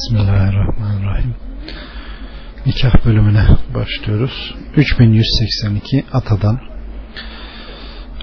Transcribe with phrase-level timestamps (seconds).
[0.00, 1.34] Bismillahirrahmanirrahim.
[2.66, 4.54] Nikah bölümüne başlıyoruz.
[4.76, 6.58] 3182 Atadan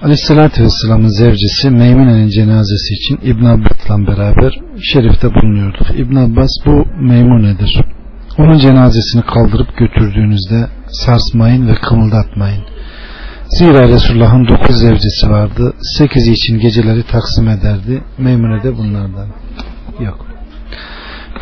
[0.02, 4.60] Aleyhisselatü Vesselam'ın zevcesi Meymune'nin cenazesi için İbn Abbas'la beraber
[4.92, 5.86] şerifte bulunuyorduk.
[5.90, 7.80] İbn Abbas bu Meymune'dir.
[8.38, 12.62] Onun cenazesini kaldırıp götürdüğünüzde sarsmayın ve kımıldatmayın.
[13.48, 15.74] Zira Resulullah'ın dokuz zevcesi vardı.
[15.98, 18.04] Sekizi için geceleri taksim ederdi.
[18.18, 19.28] Meymune de bunlardan.
[20.00, 20.27] Yok.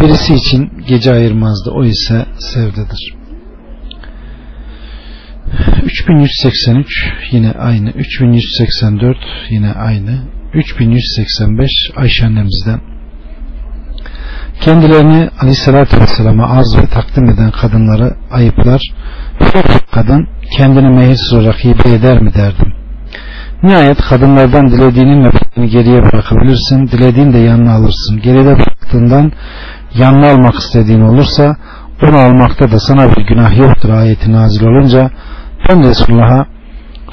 [0.01, 1.71] Birisi için gece ayırmazdı.
[1.71, 3.15] O ise sevdedir.
[5.85, 7.91] 3183 yine aynı.
[7.91, 9.17] 3184
[9.51, 10.19] yine aynı.
[10.55, 12.81] 3185 Ayşe annemizden
[14.61, 18.83] kendilerini aleyhissalatü vesselama arz ve takdim eden kadınları ayıplar
[19.93, 22.73] kadın kendini mehirsiz olarak hibe eder mi derdim
[23.63, 29.33] nihayet kadınlardan dilediğinin nefretini geriye bırakabilirsin dilediğin de yanına alırsın geride bıraktığından
[29.99, 31.57] yanına almak istediğin olursa
[32.03, 35.11] onu almakta da sana bir günah yoktur ayeti nazil olunca
[35.69, 36.47] ben Resulullah'a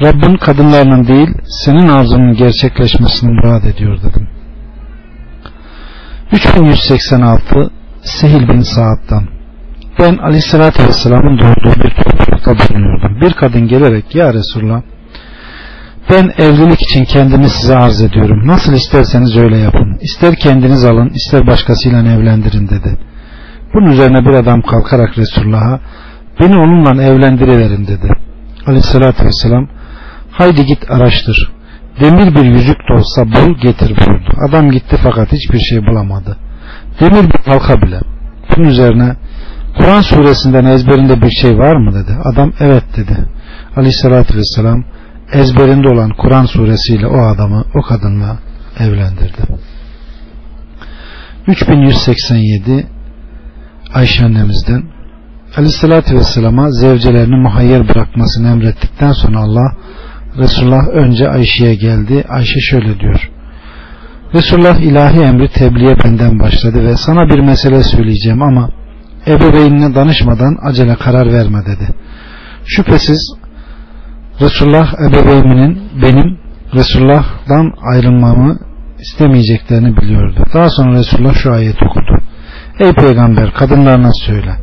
[0.01, 1.29] Rabbin kadınlarının değil
[1.65, 4.27] senin arzunun gerçekleşmesini murad ediyor dedim
[6.31, 7.71] 3186
[8.01, 9.27] Sehil bin Saad'dan
[9.99, 13.21] ben aleyhissalatü vesselamın doğduğu bir toplulukta bulunuyordum.
[13.21, 14.81] Bir kadın gelerek ya Resulullah
[16.09, 18.47] ben evlilik için kendimi size arz ediyorum.
[18.47, 19.97] Nasıl isterseniz öyle yapın.
[20.01, 22.97] İster kendiniz alın, ister başkasıyla evlendirin dedi.
[23.73, 25.79] Bunun üzerine bir adam kalkarak Resulullah'a
[26.39, 28.09] beni onunla evlendiriverin dedi.
[28.67, 29.67] Aleyhissalatü vesselam
[30.31, 31.51] haydi git araştır.
[32.01, 34.29] Demir bir yüzük de olsa bul getir buyurdu.
[34.49, 36.37] Adam gitti fakat hiçbir şey bulamadı.
[36.99, 37.99] Demir bir halka bile.
[38.49, 39.15] Bunun üzerine
[39.77, 42.17] Kur'an suresinden ezberinde bir şey var mı dedi.
[42.23, 43.17] Adam evet dedi.
[43.75, 44.83] Aleyhissalatü vesselam
[45.33, 48.39] ezberinde olan Kur'an suresiyle o adamı o kadınla
[48.79, 49.41] evlendirdi.
[51.47, 52.87] 3187
[53.93, 54.83] Ayşe annemizden
[55.57, 59.75] Aleyhissalatü vesselama zevcelerini muhayyer bırakmasını emrettikten sonra Allah
[60.37, 62.23] Resulullah önce Ayşe'ye geldi.
[62.29, 63.29] Ayşe şöyle diyor.
[64.33, 68.69] Resulullah ilahi emri tebliğe benden başladı ve sana bir mesele söyleyeceğim ama
[69.27, 71.87] ebeveynine danışmadan acele karar verme dedi.
[72.65, 73.33] Şüphesiz
[74.41, 76.37] Resulullah ebeveyninin benim
[76.73, 78.59] Resulullah'dan ayrılmamı
[78.99, 80.45] istemeyeceklerini biliyordu.
[80.53, 82.21] Daha sonra Resulullah şu ayet okudu.
[82.79, 84.55] Ey peygamber kadınlarına söyle.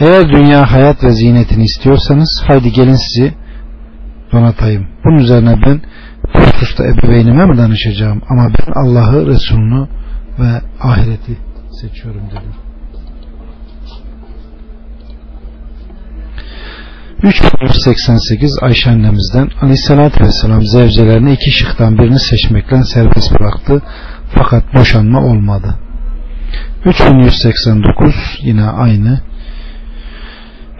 [0.00, 3.34] Eğer dünya hayat ve zinetini istiyorsanız haydi gelin sizi
[4.32, 4.86] donatayım.
[5.04, 5.82] Bunun üzerine ben
[6.34, 9.88] bu hususta ebeveynime mi danışacağım ama ben Allah'ı, Resulünü
[10.38, 11.38] ve ahireti
[11.80, 12.69] seçiyorum dedim.
[17.22, 23.82] 388 Ayşe annemizden Aleyhisselatü Vesselam zevcelerini iki şıktan birini seçmekten serbest bıraktı
[24.34, 25.78] fakat boşanma olmadı.
[26.84, 29.20] 3189 yine aynı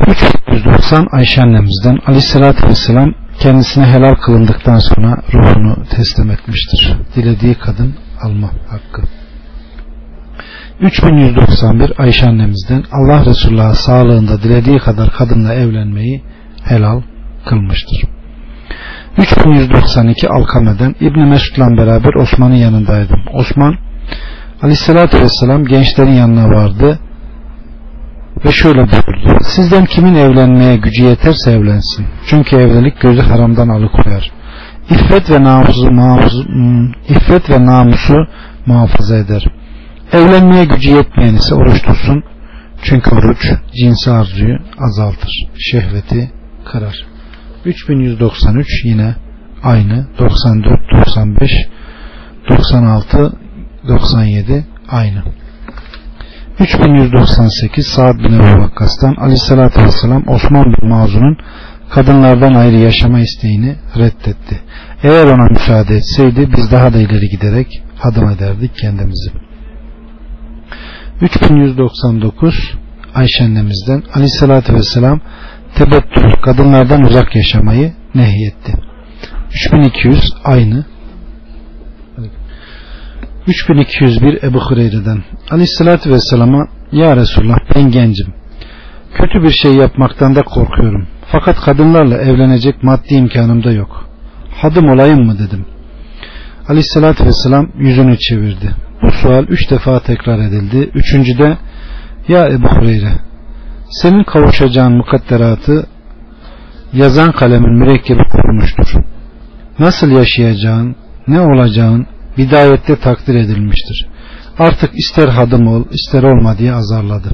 [0.09, 6.97] 390 Ayşe annemizden Aleyhisselatü Vesselam kendisine helal kılındıktan sonra ruhunu teslim etmiştir.
[7.17, 9.03] Dilediği kadın alma hakkı.
[10.81, 16.23] 3191 Ayşe annemizden Allah Resulullah sağlığında dilediği kadar kadınla evlenmeyi
[16.65, 17.03] helal
[17.49, 18.03] kılmıştır.
[19.19, 23.21] 3192 Alkame'den İbni Mesud'la beraber Osman'ın yanındaydım.
[23.33, 23.75] Osman
[24.63, 26.99] Aleyhisselatü Vesselam gençlerin yanına vardı
[28.45, 29.39] ve şöyle buyurdu.
[29.43, 32.07] Sizden kimin evlenmeye gücü yeterse evlensin.
[32.27, 34.31] Çünkü evlilik gözü haramdan alıkoyar.
[34.91, 36.45] İffet ve namusu, namusu,
[37.09, 38.15] iffet ve namusu
[38.67, 39.60] muhafaza eder.
[40.13, 42.25] Evlenmeye gücü yetmeyen ise oruç tutsun.
[42.83, 45.31] Çünkü oruç cinsi arzuyu azaltır.
[45.59, 46.33] Şehveti
[46.65, 47.07] kırar.
[47.65, 49.15] 3193 yine
[49.63, 50.07] aynı.
[50.19, 51.51] 94, 95,
[52.51, 53.33] 96,
[53.89, 55.23] 97 aynı.
[56.61, 61.37] 3198 Sa'd bin Ebu Vakkas'tan Aleyhisselatü Vesselam Osman bin Mazun'un
[61.91, 64.61] kadınlardan ayrı yaşama isteğini reddetti.
[65.03, 69.31] Eğer ona müsaade etseydi biz daha da ileri giderek hadım ederdik kendimizi.
[71.21, 72.75] 3199
[73.15, 75.21] Ayşe annemizden Aleyhisselatü Vesselam
[75.75, 78.73] tebettül kadınlardan uzak yaşamayı nehyetti.
[79.51, 80.85] 3200 aynı
[83.47, 88.35] 3201 Ebu Hureyre'den Aleyhisselatü Vesselam'a Ya Resulullah ben gencim.
[89.15, 91.09] Kötü bir şey yapmaktan da korkuyorum.
[91.27, 94.09] Fakat kadınlarla evlenecek maddi imkanım da yok.
[94.55, 95.67] Hadım olayım mı dedim.
[96.69, 98.75] Aleyhisselatü Vesselam yüzünü çevirdi.
[99.03, 100.91] Bu sual üç defa tekrar edildi.
[100.95, 101.59] Üçüncüde
[102.29, 103.13] Ya Ebu Hureyre
[103.91, 105.87] senin kavuşacağın mukadderatı
[106.93, 109.05] yazan kalemin mürekkebi kurmuştur.
[109.79, 110.97] Nasıl yaşayacağın,
[111.29, 112.07] ne olacağın
[112.39, 114.07] bidayette takdir edilmiştir.
[114.59, 117.29] Artık ister hadım ol ister olma diye azarladı.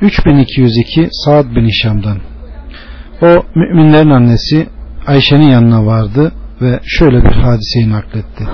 [0.00, 2.18] 3202 Saad bin Hişam'dan
[3.22, 4.66] o müminlerin annesi
[5.06, 8.44] Ayşe'nin yanına vardı ve şöyle bir hadiseyi nakletti.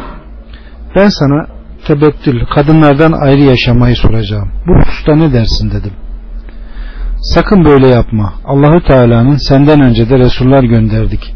[0.96, 1.46] Ben sana
[1.86, 4.50] tebettül kadınlardan ayrı yaşamayı soracağım.
[4.66, 5.92] Bu hususta ne dersin dedim.
[7.20, 8.32] Sakın böyle yapma.
[8.44, 11.34] Allahu Teala'nın senden önce de Resullar gönderdik.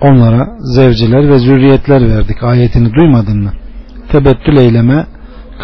[0.00, 2.42] Onlara zevciler ve zürriyetler verdik.
[2.42, 3.52] Ayetini duymadın mı?
[4.12, 5.06] Tebettül eyleme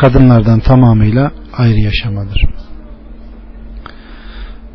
[0.00, 2.44] kadınlardan tamamıyla ayrı yaşamadır.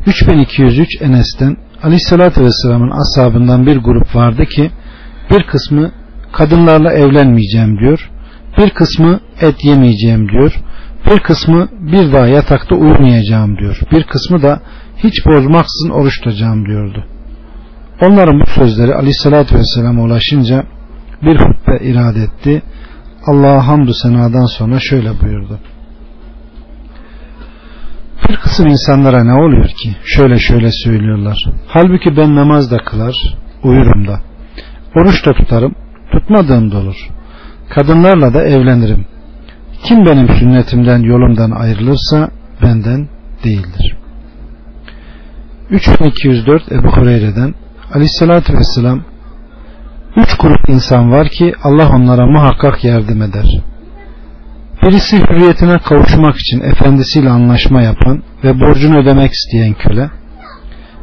[0.07, 4.71] 3203 Enes'ten Aleyhisselatü Vesselam'ın ashabından bir grup vardı ki
[5.31, 5.91] bir kısmı
[6.33, 8.09] kadınlarla evlenmeyeceğim diyor.
[8.57, 10.59] Bir kısmı et yemeyeceğim diyor.
[11.05, 13.79] Bir kısmı bir daha yatakta uyumayacağım diyor.
[13.91, 14.61] Bir kısmı da
[14.97, 17.05] hiç bozmaksızın oruç tutacağım diyordu.
[18.01, 20.63] Onların bu sözleri Aleyhisselatü Vesselam'a ulaşınca
[21.21, 22.61] bir hutbe irade etti.
[23.27, 25.59] Allah'a hamdü senadan sonra şöyle buyurdu.
[28.29, 29.95] Bir kısım insanlara ne oluyor ki?
[30.03, 31.45] Şöyle şöyle söylüyorlar.
[31.67, 33.15] Halbuki ben namaz da kılar,
[33.63, 34.21] uyurum da.
[34.95, 35.75] Oruç da tutarım,
[36.11, 37.09] tutmadığım da olur.
[37.69, 39.05] Kadınlarla da evlenirim.
[39.83, 42.29] Kim benim sünnetimden, yolumdan ayrılırsa
[42.61, 43.09] benden
[43.43, 43.95] değildir.
[45.69, 47.53] 3204 Ebu Hureyre'den
[47.93, 49.01] Aleyhisselatü Vesselam
[50.15, 53.45] Üç grup insan var ki Allah onlara muhakkak yardım eder.
[54.83, 60.09] Birisi hürriyetine kavuşmak için efendisiyle anlaşma yapan ve borcunu ödemek isteyen köle.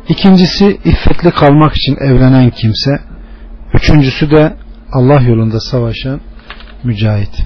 [0.09, 3.12] İkincisi iffetli kalmak için evlenen kimse.
[3.83, 4.57] Üçüncüsü de
[4.93, 6.21] Allah yolunda savaşan
[6.85, 7.43] mücahit.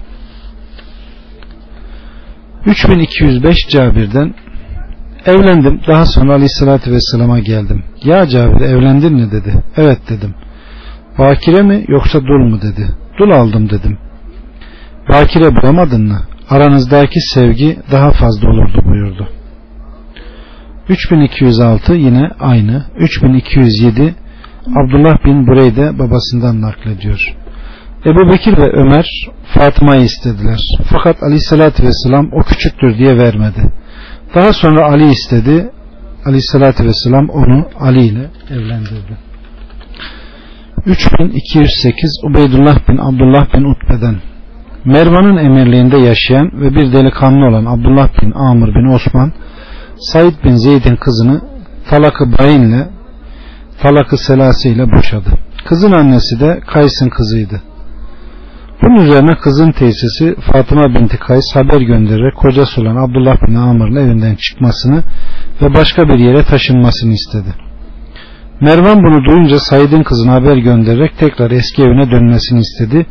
[2.66, 4.34] 3205 Cabir'den
[5.26, 5.80] Evlendim.
[5.86, 7.84] Daha sonra Aleyhisselatü Vesselam'a geldim.
[8.04, 9.62] Ya Cabir evlendin mi dedi.
[9.76, 10.34] Evet dedim.
[11.18, 12.88] Bakire mi yoksa dul mu dedi.
[13.18, 13.98] Dul aldım dedim.
[15.12, 16.22] Bakire bulamadın mı?
[16.50, 19.28] Aranızdaki sevgi daha fazla olurdu buyurdu.
[20.88, 22.84] 3206 yine aynı.
[22.98, 24.14] 3207
[24.74, 27.36] Abdullah bin Bureyde babasından naklediyor.
[28.06, 29.06] Ebu Bekir ve Ömer
[29.54, 30.60] Fatıma'yı istediler.
[30.84, 33.72] Fakat aleyhissalatü vesselam o küçüktür diye vermedi.
[34.34, 35.70] Daha sonra Ali istedi.
[36.24, 39.16] Aleyhissalatü vesselam onu Ali ile evlendirdi.
[40.86, 44.16] 3208 Ubeydullah bin Abdullah bin Utbe'den
[44.84, 49.32] Mervan'ın emirliğinde yaşayan ve bir delikanlı olan Abdullah bin Amr bin Osman
[49.98, 51.40] Said bin Zeyd'in kızını
[51.90, 52.32] talakı
[53.82, 55.30] talakı selası ile boşadı.
[55.64, 57.62] Kızın annesi de Kays'ın kızıydı.
[58.82, 64.34] Bunun üzerine kızın teyzesi Fatıma binti Kays haber göndererek kocası olan Abdullah bin Amr'ın evinden
[64.34, 65.02] çıkmasını
[65.62, 67.54] ve başka bir yere taşınmasını istedi.
[68.60, 73.06] Mervan bunu duyunca Said'in kızına haber göndererek tekrar eski evine dönmesini istedi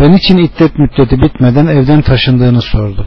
[0.00, 3.06] ve niçin iddet müddeti bitmeden evden taşındığını sordu.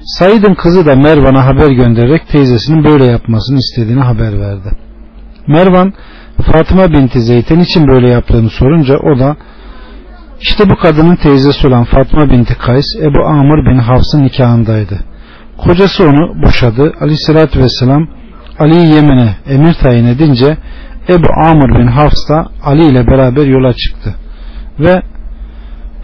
[0.00, 4.70] Said'in kızı da Mervan'a haber göndererek teyzesinin böyle yapmasını istediğini haber verdi.
[5.46, 5.92] Mervan
[6.42, 9.36] Fatıma binti Zeyd'in için böyle yaptığını sorunca o da
[10.40, 14.98] işte bu kadının teyzesi olan Fatma binti Kays Ebu Amr bin Hafs'ın nikahındaydı.
[15.58, 16.92] Kocası onu boşadı.
[17.00, 18.08] Aleyhissalatü vesselam
[18.58, 20.56] Ali'yi Yemen'e emir tayin edince
[21.08, 24.14] Ebu Amr bin Hafs da Ali ile beraber yola çıktı.
[24.80, 25.02] Ve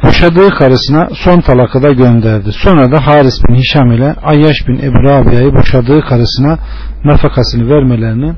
[0.02, 2.52] boşadığı karısına son talakı da gönderdi.
[2.52, 6.58] Sonra da Haris bin Hişam ile Ayyaş bin Ebu Rabia'yı boşadığı karısına
[7.04, 8.34] nafakasını vermelerini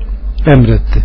[0.47, 1.03] emretti.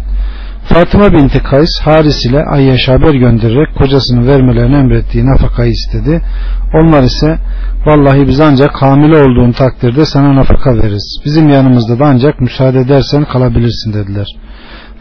[0.64, 6.23] Fatıma binti Kays Haris ile Ayyaş haber göndererek kocasını vermelerini emrettiği nafakayı istedi.
[6.75, 7.38] Onlar ise
[7.87, 11.21] vallahi biz ancak hamile olduğun takdirde sana nafaka veririz.
[11.25, 14.26] Bizim yanımızda da ancak müsaade edersen kalabilirsin dediler.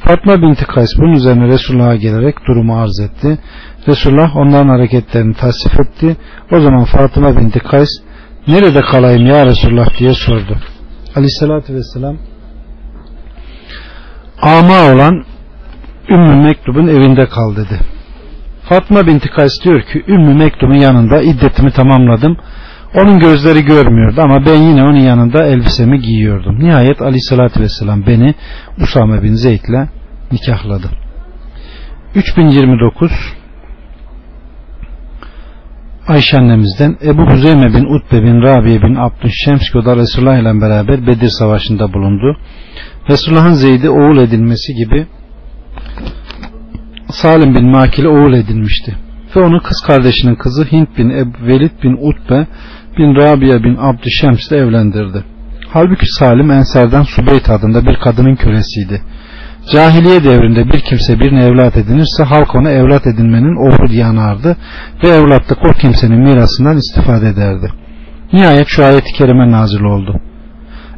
[0.06, 3.38] Fatma binti Kays bunun üzerine Resulullah'a gelerek durumu arz etti.
[3.88, 6.18] Resulullah onların hareketlerini tasvip etti.
[6.51, 7.89] O zaman Fatıma binti Kays
[8.48, 10.58] nerede kalayım ya Resulullah diye sordu.
[11.15, 12.18] Aleyhissalatü vesselam
[14.41, 15.24] ama olan
[16.12, 17.80] Ümmü Mektub'un evinde kal dedi.
[18.70, 22.38] Fatma binti Kays diyor ki Ümmü Mektub'un yanında iddetimi tamamladım.
[22.96, 26.60] Onun gözleri görmüyordu ama ben yine onun yanında elbisemi giyiyordum.
[26.60, 28.36] Nihayet aleyhissalatü vesselam beni
[28.82, 29.89] Usame bin Zeyd ile
[30.32, 30.89] nikahladı.
[32.15, 33.12] 3029
[36.08, 41.30] Ayşe annemizden Ebu Huzeyme bin Utbe bin Rabiye bin Abdüşşems da Resulullah ile beraber Bedir
[41.30, 42.38] Savaşı'nda bulundu.
[43.10, 45.08] Resulullah'ın Zeyd'i oğul edilmesi gibi
[47.12, 48.96] Salim bin Makil'e oğul edinmişti.
[49.36, 52.48] Ve onu kız kardeşinin kızı Hint bin Ebu Velid bin Utbe
[52.98, 55.24] bin Rabia bin Abdüşems ile evlendirdi.
[55.70, 59.01] Halbuki Salim Ensar'dan Subeyt adında bir kadının kölesiydi.
[59.72, 64.58] Cahiliye devrinde bir kimse birine evlat edinirse halk onu evlat edinmenin oğlu diye anardı
[65.03, 67.72] ve evlatlık o kimsenin mirasından istifade ederdi.
[68.34, 70.22] Nihayet şu ayet-i kerime nazil oldu.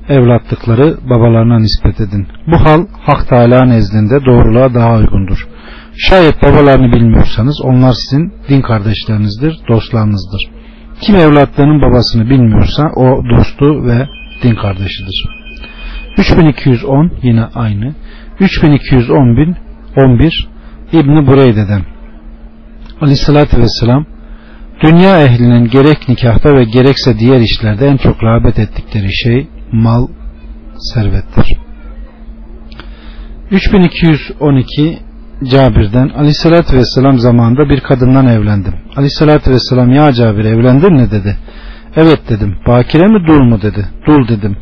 [0.10, 2.27] Evlatlıkları babalarına nispet edin.
[2.48, 5.48] Bu hal Hak Teala nezdinde doğruluğa daha uygundur.
[5.97, 10.50] Şayet babalarını bilmiyorsanız onlar sizin din kardeşlerinizdir, dostlarınızdır.
[11.01, 14.07] Kim evlatlarının babasını bilmiyorsa o dostu ve
[14.43, 15.25] din kardeşidir.
[16.17, 17.95] 3210 yine aynı.
[18.39, 19.55] 3211
[19.97, 20.47] 11
[20.93, 21.81] İbni Bureyde'den
[23.01, 24.05] Aleyhissalatü Vesselam
[24.83, 30.07] dünya ehlinin gerek nikahta ve gerekse diğer işlerde en çok rağbet ettikleri şey mal,
[30.77, 31.57] servettir.
[33.51, 35.00] 3212
[35.43, 38.73] Cabir'den Aleyhisselatü Vesselam zamanında bir kadından evlendim.
[38.95, 41.38] Aleyhisselatü Vesselam ya Cabir evlendin mi dedi.
[41.95, 42.55] Evet dedim.
[42.67, 43.85] Bakire mi dul mu dedi.
[44.07, 44.57] Dul dedim.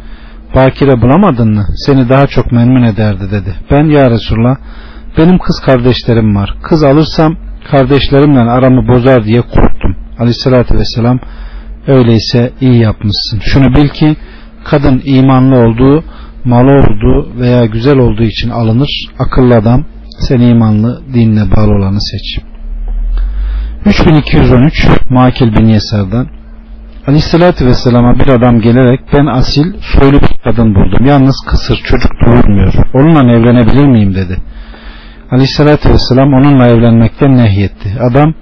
[0.55, 1.65] Bakire bulamadın mı?
[1.85, 3.55] Seni daha çok memnun ederdi dedi.
[3.71, 4.55] Ben ya Resulullah
[5.17, 6.55] benim kız kardeşlerim var.
[6.63, 7.35] Kız alırsam
[7.71, 9.95] kardeşlerimle aramı bozar diye korktum.
[10.19, 11.19] Aleyhissalatü vesselam
[11.87, 13.39] öyleyse iyi yapmışsın.
[13.41, 14.15] Şunu bil ki
[14.63, 16.03] kadın imanlı olduğu,
[16.45, 18.89] malı olduğu veya güzel olduğu için alınır.
[19.19, 19.85] Akıllı adam
[20.21, 22.45] sen imanlı, dinle bağlı olanı seç.
[23.85, 26.27] 3213 Makil bin Yesar'dan
[27.07, 31.05] Aleyhissalatü Vesselam'a bir adam gelerek ben asil soylu bir kadın buldum.
[31.05, 32.73] Yalnız kısır çocuk doğurmuyor.
[32.93, 34.37] Onunla evlenebilir miyim dedi.
[35.31, 37.89] Aleyhissalatü Vesselam onunla evlenmekten nehyetti.
[37.99, 38.33] Adam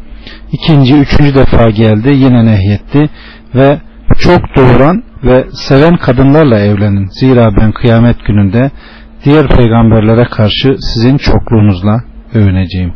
[0.51, 3.09] ikinci, üçüncü defa geldi yine nehyetti
[3.55, 3.79] ve
[4.19, 7.07] çok doğuran ve seven kadınlarla evlenin.
[7.19, 8.71] Zira ben kıyamet gününde
[9.25, 12.93] diğer peygamberlere karşı sizin çokluğunuzla övüneceğim.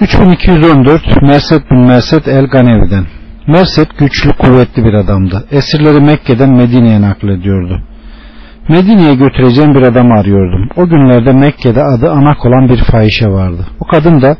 [0.00, 3.06] 3214 Merset bin Merset El Ganevi'den
[3.46, 5.44] Merset güçlü kuvvetli bir adamdı.
[5.50, 7.82] Esirleri Mekke'den Medine'ye naklediyordu.
[8.68, 10.68] Medine'ye götüreceğim bir adam arıyordum.
[10.76, 13.66] O günlerde Mekke'de adı Anak olan bir fahişe vardı.
[13.80, 14.36] O kadın da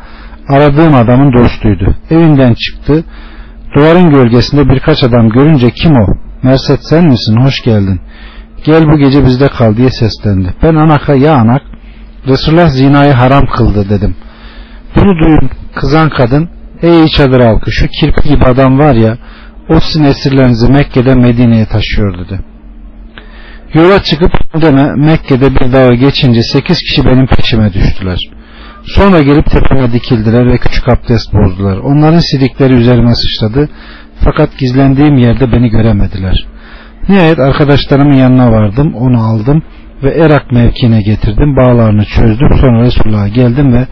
[0.49, 1.95] aradığım adamın dostuydu.
[2.11, 3.05] Evinden çıktı.
[3.77, 6.07] Duvarın gölgesinde birkaç adam görünce kim o?
[6.43, 7.37] Merset sen misin?
[7.37, 8.01] Hoş geldin.
[8.65, 10.55] Gel bu gece bizde kal diye seslendi.
[10.63, 11.63] Ben Anak'a ya Anak
[12.29, 14.17] Resulullah zinayı haram kıldı dedim.
[14.97, 16.49] Bunu duyun kızan kadın
[16.83, 19.19] ey çadır halkı şu kirpi gibi adam var ya
[19.69, 22.41] o sizin esirlerinizi Mekke'den Medine'ye taşıyor dedi.
[23.75, 28.19] Yola çıkıp deme Mekke'de bir dağı geçince sekiz kişi benim peşime düştüler.
[28.87, 31.77] Sonra gelip tepeme dikildiler ve küçük abdest bozdular.
[31.77, 33.69] Onların sidikleri üzerime sıçradı.
[34.25, 36.47] Fakat gizlendiğim yerde beni göremediler.
[37.09, 38.95] Nihayet arkadaşlarımın yanına vardım.
[38.95, 39.63] Onu aldım
[40.03, 41.57] ve Erak mevkine getirdim.
[41.57, 42.49] Bağlarını çözdüm.
[42.61, 43.87] Sonra Resulullah'a geldim ve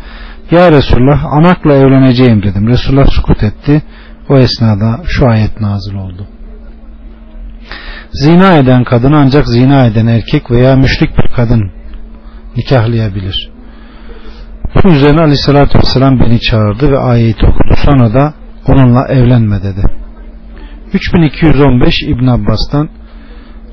[0.50, 2.68] Ya Resulullah anakla evleneceğim dedim.
[2.68, 3.82] Resulullah sukut etti.
[4.28, 6.26] O esnada şu ayet nazil oldu.
[8.12, 11.70] Zina eden kadın ancak zina eden erkek veya müşrik bir kadın
[12.56, 13.50] nikahlayabilir.
[14.74, 17.74] Bunun üzerine aleyhissalatü vesselam beni çağırdı ve ayeti okudu.
[17.76, 18.34] Sonra da
[18.66, 19.82] onunla evlenme dedi.
[20.92, 22.88] 3215 İbn Abbas'tan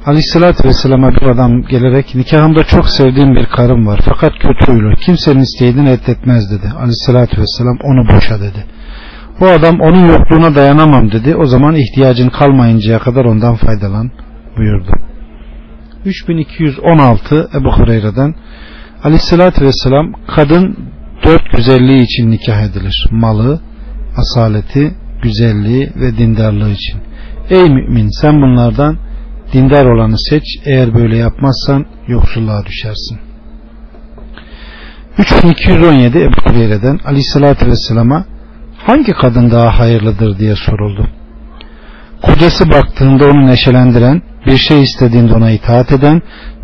[0.08, 5.40] Aleyhissalatü Vesselam'a bir adam gelerek nikahımda çok sevdiğim bir karım var fakat kötü huylu kimsenin
[5.40, 6.72] isteğini reddetmez dedi.
[6.78, 8.66] Aleyhissalatü Vesselam onu boşa dedi.
[9.40, 11.36] Bu adam onun yokluğuna dayanamam dedi.
[11.36, 14.12] O zaman ihtiyacın kalmayıncaya kadar ondan faydalan
[14.58, 14.92] buyurdu.
[16.06, 18.36] 3216 Ebu Hureyre'den
[19.04, 20.78] Aleyhissalatü Vesselam kadın
[21.26, 23.08] dört güzelliği için nikah edilir.
[23.12, 23.62] Malı,
[24.18, 27.00] asaleti, güzelliği ve dindarlığı için.
[27.50, 29.07] Ey mümin sen bunlardan
[29.54, 30.44] dindar olanı seç.
[30.66, 33.20] Eğer böyle yapmazsan yoksulluğa düşersin.
[35.18, 38.26] 3217 Ebu Hureyre'den Aleyhissalatü Vesselam'a
[38.78, 41.08] hangi kadın daha hayırlıdır diye soruldu.
[42.22, 46.22] Kocası baktığında onu neşelendiren, bir şey istediğinde ona itaat eden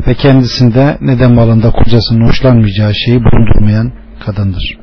[0.08, 3.94] ve kendisinde neden malında kocasının hoşlanmayacağı şeyi bulundurmayan
[4.26, 4.78] kadındır.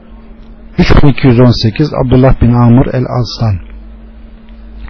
[0.79, 3.59] 3218 Abdullah bin Amr el-Aslan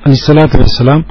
[0.05, 1.05] Aleyhissalatü Vesselam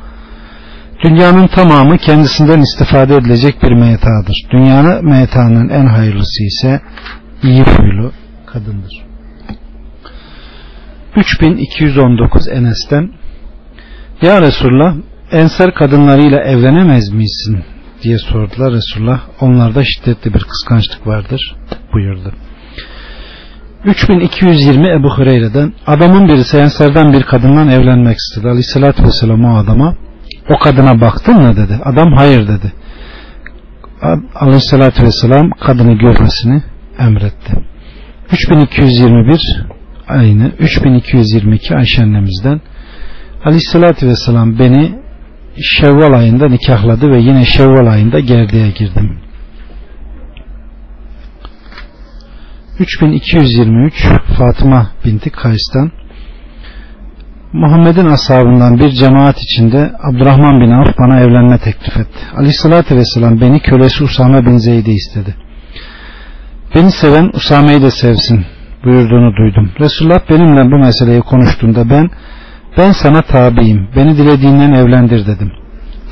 [1.03, 4.45] Dünyanın tamamı kendisinden istifade edilecek bir metadır.
[4.51, 6.81] Dünyanın metanın en hayırlısı ise
[7.43, 8.11] iyi huylu
[8.45, 9.05] kadındır.
[11.15, 13.11] 3219 Enes'ten
[14.21, 14.95] Ya Resulullah
[15.31, 17.63] ensar kadınlarıyla evlenemez misin
[18.03, 19.21] diye sordular Resulullah.
[19.41, 21.55] Onlarda şiddetli bir kıskançlık vardır
[21.93, 22.33] buyurdu.
[23.85, 28.47] 3220 Ebu Hureyre'den adamın birisi ensardan bir kadından evlenmek istedi.
[28.47, 29.95] Aleyhissalatü vesselam o adama
[30.49, 31.79] o kadına baktın mı dedi.
[31.83, 32.73] Adam hayır dedi.
[34.35, 36.63] Aleyhissalatü vesselam kadını görmesini
[36.99, 37.53] emretti.
[38.31, 39.65] 3221
[40.07, 42.61] aynı 3222 Ayşe annemizden
[43.45, 44.99] Aleyhissalatü vesselam beni
[45.61, 49.19] Şevval ayında nikahladı ve yine Şevval ayında gerdeğe girdim.
[52.79, 53.93] 3223
[54.37, 55.91] Fatıma binti Kays'tan
[57.53, 62.19] Muhammed'in ashabından bir cemaat içinde Abdurrahman bin Avf bana evlenme teklif etti.
[62.37, 65.35] Aleyhissalatü vesselam beni kölesi Usame bin Zeyd'e istedi.
[66.75, 68.45] Beni seven Usame'yi de sevsin
[68.83, 69.71] buyurduğunu duydum.
[69.79, 72.09] Resulullah benimle bu meseleyi konuştuğunda ben
[72.77, 75.51] ben sana tabiyim, beni dilediğinden evlendir dedim.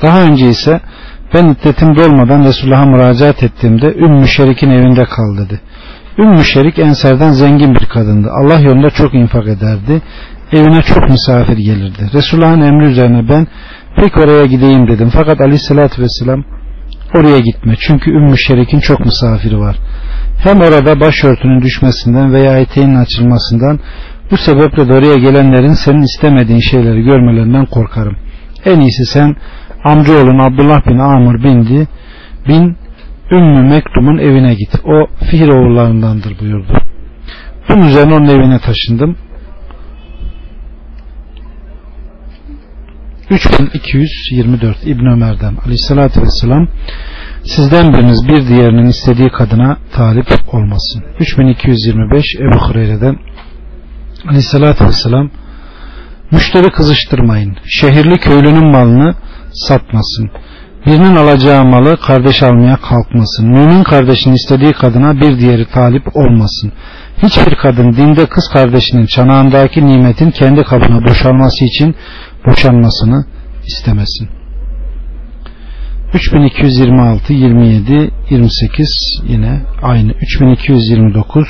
[0.02, 0.80] Daha önce ise
[1.34, 5.60] ben iddetim dolmadan Resulullah'a müracaat ettiğimde Ümmü Şerik'in evinde kal dedi.
[6.18, 8.28] Ümmü Şerik Ensar'dan zengin bir kadındı.
[8.30, 10.02] Allah yolunda çok infak ederdi.
[10.52, 12.10] Evine çok misafir gelirdi.
[12.14, 13.46] Resulullah'ın emri üzerine ben
[13.96, 15.08] pek oraya gideyim dedim.
[15.12, 16.44] Fakat aleyhissalatü vesselam
[17.14, 17.74] oraya gitme.
[17.78, 19.76] Çünkü Ümmü Şerik'in çok misafiri var.
[20.38, 23.80] Hem orada başörtünün düşmesinden veya eteğinin açılmasından
[24.30, 28.16] bu sebeple de oraya gelenlerin senin istemediğin şeyleri görmelerinden korkarım.
[28.64, 29.36] En iyisi sen
[29.84, 31.88] amcaoğlun Abdullah bin Amr bindi
[32.48, 32.76] bin
[33.32, 34.80] Ümmü Mektum'un evine git.
[34.84, 36.72] O Fihr oğullarındandır buyurdu.
[37.68, 39.16] Bunun üzerine onun evine taşındım.
[43.30, 46.68] 3224 İbn Ömer'den Aleyhisselatü Vesselam
[47.44, 51.04] sizden biriniz bir diğerinin istediği kadına talip olmasın.
[51.20, 53.16] 3225 Ebu Hureyre'den
[54.28, 55.30] Aleyhisselatü Vesselam
[56.30, 57.56] müşteri kızıştırmayın.
[57.66, 59.14] Şehirli köylünün malını
[59.52, 60.30] satmasın.
[60.86, 63.48] Birinin alacağı malı kardeş almaya kalkmasın.
[63.48, 66.72] Mümin kardeşin istediği kadına bir diğeri talip olmasın.
[67.22, 71.94] Hiçbir kadın dinde kız kardeşinin çanağındaki nimetin kendi kabına boşalması için
[72.50, 73.24] boşanmasını
[73.66, 74.28] istemesin.
[76.14, 80.12] 3226, 27, 28 yine aynı.
[80.12, 81.48] 3229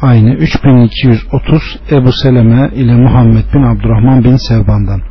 [0.00, 0.34] aynı.
[0.34, 5.02] 3230 Ebu Seleme ile Muhammed bin Abdurrahman bin Sevban'dan.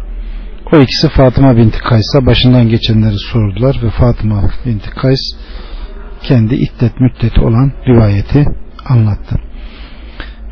[0.74, 5.22] O ikisi Fatıma binti Kays'a başından geçenleri sordular ve Fatıma binti Kays
[6.24, 8.46] kendi iddet müddeti olan rivayeti
[8.86, 9.36] anlattı.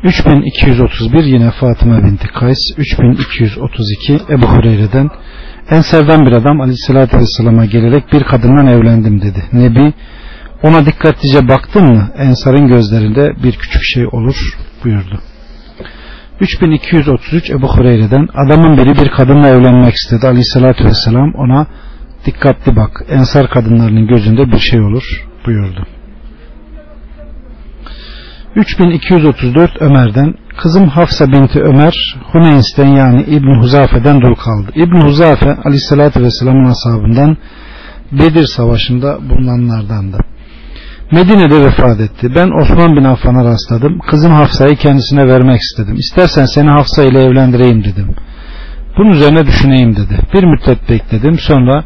[0.04, 5.10] 3231 yine Fatıma binti Kays 3232 Ebu Hureyre'den
[5.70, 9.42] Ensardan bir adam aleyhissalatü vesselama gelerek bir kadından evlendim dedi.
[9.52, 9.92] Nebi
[10.62, 15.20] ona dikkatlice baktın mı Ensar'ın gözlerinde bir küçük şey olur buyurdu.
[16.40, 20.26] 3233 Ebu Hureyre'den adamın biri bir kadınla evlenmek istedi.
[20.26, 21.66] Aleyhissalatü vesselam ona
[22.26, 25.86] dikkatli bak Ensar kadınlarının gözünde bir şey olur buyurdu.
[28.56, 34.70] 3234 Ömer'den kızım Hafsa binti Ömer Huneys'ten yani İbn Huzafe'den dul kaldı.
[34.74, 37.36] İbn Huzafe aleyhissalatü vesselamın ashabından
[38.12, 40.18] Bedir savaşında bulunanlardandı.
[41.12, 42.32] Medine'de vefat etti.
[42.34, 43.98] Ben Osman bin Affan'a rastladım.
[43.98, 45.94] Kızım Hafsa'yı kendisine vermek istedim.
[45.94, 48.14] İstersen seni Hafsa ile evlendireyim dedim.
[48.98, 50.18] Bunun üzerine düşüneyim dedi.
[50.34, 51.38] Bir müddet bekledim.
[51.38, 51.84] Sonra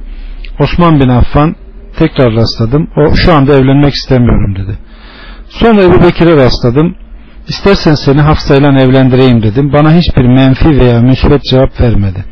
[0.61, 1.57] Osman bin Affan
[1.99, 2.89] tekrar rastladım.
[2.97, 4.79] O şu anda evlenmek istemiyorum dedi.
[5.61, 6.97] Sonra Ebu Bekir'e rastladım.
[7.49, 9.73] İstersen seni Hafsa ile evlendireyim dedim.
[9.73, 12.25] Bana hiçbir menfi veya müsbet cevap vermedi.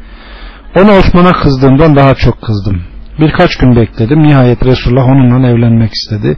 [0.76, 2.82] Ona Osman'a kızdığımdan daha çok kızdım.
[3.20, 4.22] Birkaç gün bekledim.
[4.22, 6.36] Nihayet Resulullah onunla evlenmek istedi.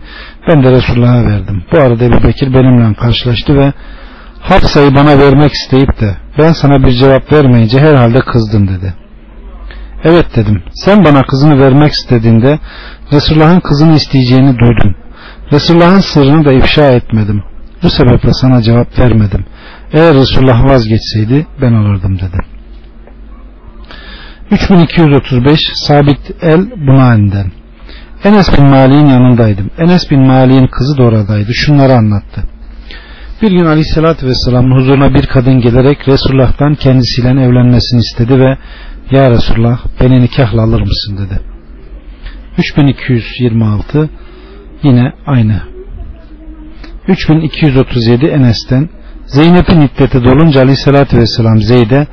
[0.48, 1.62] Ben de Resulullah'a verdim.
[1.72, 3.72] Bu arada Ebu Bekir benimle karşılaştı ve
[4.40, 8.94] Hafsa'yı bana vermek isteyip de ben sana bir cevap vermeyince herhalde kızdın dedi.
[10.04, 10.62] Evet dedim.
[10.74, 12.58] Sen bana kızını vermek istediğinde
[13.12, 14.94] Resulullah'ın kızını isteyeceğini duydum.
[15.52, 17.42] Resulullah'ın sırrını da ifşa etmedim.
[17.82, 19.44] Bu sebeple sana cevap vermedim.
[19.92, 22.38] Eğer Resulullah vazgeçseydi ben alırdım dedi.
[24.50, 27.52] 3235 Sabit el Bunani'den
[28.24, 29.70] Enes bin Malik'in yanındaydım.
[29.78, 31.54] Enes bin Malik'in kızı da oradaydı.
[31.54, 32.44] Şunları anlattı.
[33.42, 38.58] Bir gün Aleyhisselatü Vesselam'ın huzuruna bir kadın gelerek Resulullah'tan kendisiyle evlenmesini istedi ve
[39.10, 41.40] Ya Resulullah beni nikahla alır mısın dedi.
[42.58, 44.10] 3226
[44.82, 45.62] yine aynı.
[47.08, 48.88] 3237 Enes'ten
[49.26, 52.06] Zeynep'in iddeti dolunca Aleyhisselatü Vesselam Zeyd'e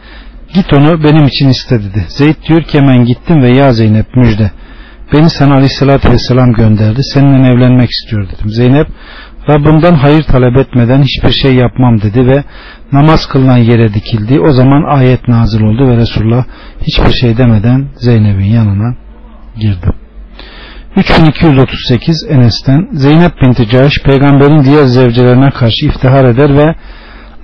[0.53, 2.05] git onu benim için iste dedi.
[2.07, 4.51] Zeyd diyor ki hemen gittim ve ya Zeynep müjde
[5.13, 8.49] beni sana Aleyhisselatü Vesselam gönderdi seninle evlenmek istiyor dedim.
[8.49, 8.87] Zeynep
[9.49, 12.43] Rabbimden hayır talep etmeden hiçbir şey yapmam dedi ve
[12.91, 14.39] namaz kılınan yere dikildi.
[14.39, 16.45] O zaman ayet nazil oldu ve Resulullah
[16.81, 18.95] hiçbir şey demeden Zeynep'in yanına
[19.59, 20.02] girdi.
[20.95, 26.75] 3238 Enes'ten Zeynep binti Cahş peygamberin diğer zevcelerine karşı iftihar eder ve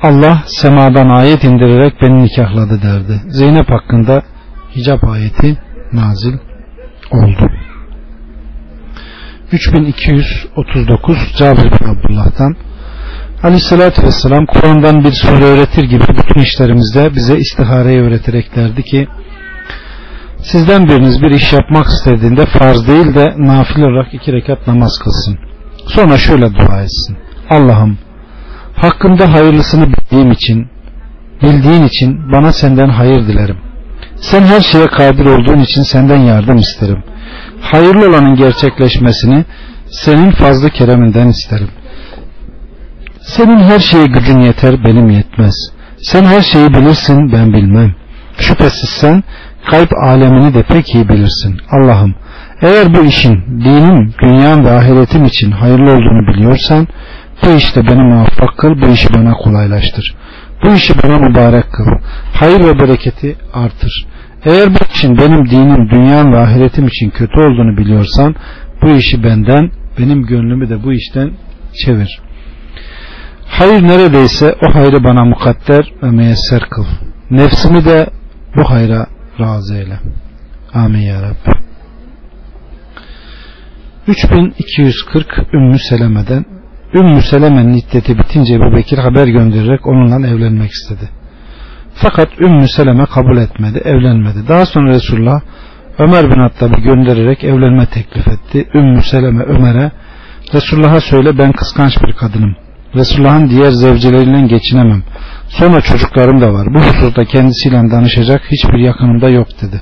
[0.02, 3.22] Allah semadan ayet indirerek beni nikahladı derdi.
[3.28, 4.22] Zeynep hakkında
[4.76, 5.58] hicap ayeti
[5.94, 6.34] nazil
[7.12, 7.52] oldu.
[9.52, 12.56] 3239 Cabir bin Abdullah'tan
[13.44, 19.08] Aleyhissalatü Vesselam Kur'an'dan bir sure öğretir gibi bütün işlerimizde bize istihareyi öğreterek derdi ki
[20.44, 25.40] Sizden biriniz bir iş yapmak istediğinde farz değil de nafil olarak iki rekat namaz kılsın.
[25.88, 27.18] Sonra şöyle dua etsin.
[27.50, 27.98] Allah'ım
[28.76, 30.68] hakkında hayırlısını bildiğim için
[31.42, 33.58] bildiğin için bana senden hayır dilerim.
[34.16, 37.04] Sen her şeye kadir olduğun için senden yardım isterim.
[37.62, 39.46] Hayırlı olanın gerçekleşmesini
[39.92, 41.70] senin fazlı kereminden isterim.
[43.22, 45.56] Senin her şeye gücün yeter benim yetmez.
[46.02, 47.96] Sen her şeyi bilirsin ben bilmem.
[48.38, 49.24] Şüphesiz sen
[49.66, 51.58] kalp alemini de pek iyi bilirsin.
[51.72, 52.16] Allah'ım
[52.62, 56.88] eğer bu işin dinim, dünyam ve ahiretim için hayırlı olduğunu biliyorsan
[57.44, 60.16] bu işte beni muvaffak kıl, bu işi bana kolaylaştır.
[60.64, 61.86] Bu işi bana mübarek kıl.
[62.34, 64.06] Hayır ve bereketi artır.
[64.46, 68.36] Eğer bu için benim dinim, dünyam ve ahiretim için kötü olduğunu biliyorsan
[68.82, 71.32] bu işi benden, benim gönlümü de bu işten
[71.86, 72.20] çevir.
[73.48, 76.86] Hayır neredeyse o hayrı bana mukadder ve müyesser kıl.
[77.32, 78.08] Nefsimi de
[78.56, 79.06] bu hayra
[79.40, 80.00] razı eyle.
[80.74, 81.60] Amin ya Rabbi.
[84.08, 86.46] 3240 Ümmü Seleme'den
[86.94, 91.10] Ümmü Seleme'nin iddeti bitince Ebu Bekir haber göndererek onunla evlenmek istedi.
[91.94, 94.48] Fakat Ümmü Seleme kabul etmedi, evlenmedi.
[94.48, 95.42] Daha sonra Resulullah
[96.00, 98.68] Ömer bin Hattab'ı göndererek evlenme teklif etti.
[98.74, 99.92] Ümmü Seleme Ömer'e
[100.54, 102.56] Resulullah'a söyle ben kıskanç bir kadınım.
[102.96, 105.04] Resulullah'ın diğer zevceleriyle geçinemem.
[105.50, 106.74] Sonra çocuklarım da var.
[106.74, 109.82] Bu hususta kendisiyle danışacak hiçbir yakınımda yok dedi.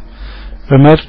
[0.70, 1.00] Ömer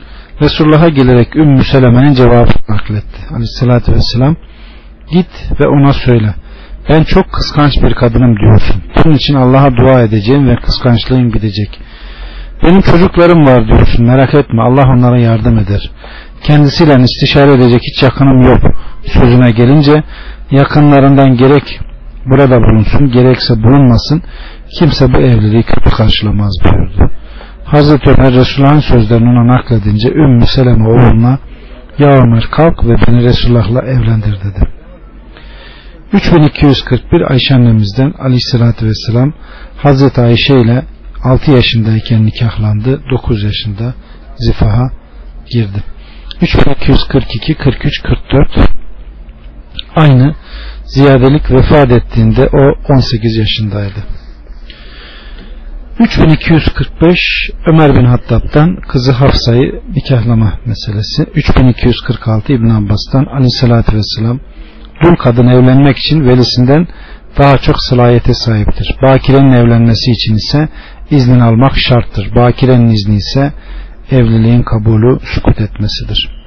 [0.42, 3.20] Resulullah'a gelerek Ümmü Seleme'nin cevabını nakletti.
[3.30, 4.36] Aleyhissalatü vesselam
[5.12, 6.34] git ve ona söyle.
[6.88, 8.82] Ben çok kıskanç bir kadınım diyorsun.
[8.96, 11.80] Bunun için Allah'a dua edeceğim ve kıskançlığım gidecek.
[12.62, 15.90] Benim çocuklarım var diyorsun merak etme Allah onlara yardım eder.
[16.42, 18.60] Kendisiyle istişare edecek hiç yakınım yok.
[19.06, 20.02] Sözüne gelince
[20.50, 21.80] yakınlarından gerek
[22.26, 24.22] burada bulunsun gerekse bulunmasın
[24.78, 27.10] kimse bu evliliği kötü karşılamaz buyurdu.
[27.64, 31.38] Hazreti Ömer Resulullah'ın sözlerini ona nakledince Ümmü Seleme oğluna
[31.98, 34.68] Ya Ömer kalk ve beni Resulullah'la evlendir dedi.
[36.12, 39.32] 3241 Ayşe annemizden aleyhissalatü vesselam
[39.76, 40.84] Hazreti Ayşe ile
[41.24, 43.02] 6 yaşındayken nikahlandı.
[43.10, 43.94] 9 yaşında
[44.36, 44.90] zifaha
[45.50, 45.82] girdi.
[46.40, 48.70] 3242 43 44
[49.96, 50.34] aynı
[50.88, 54.04] ziyadelik vefat ettiğinde o 18 yaşındaydı.
[56.00, 57.20] 3245
[57.66, 61.22] Ömer bin Hattab'dan kızı Hafsa'yı nikahlama meselesi.
[61.34, 64.40] 3246 İbn Abbas'tan Aleyhisselatü Vesselam
[65.02, 66.86] dul kadın evlenmek için velisinden
[67.38, 68.96] daha çok sılayete sahiptir.
[69.02, 70.68] Bakirenin evlenmesi için ise
[71.10, 72.34] iznin almak şarttır.
[72.34, 73.52] Bakirenin izni ise
[74.10, 76.37] evliliğin kabulü sukut etmesidir.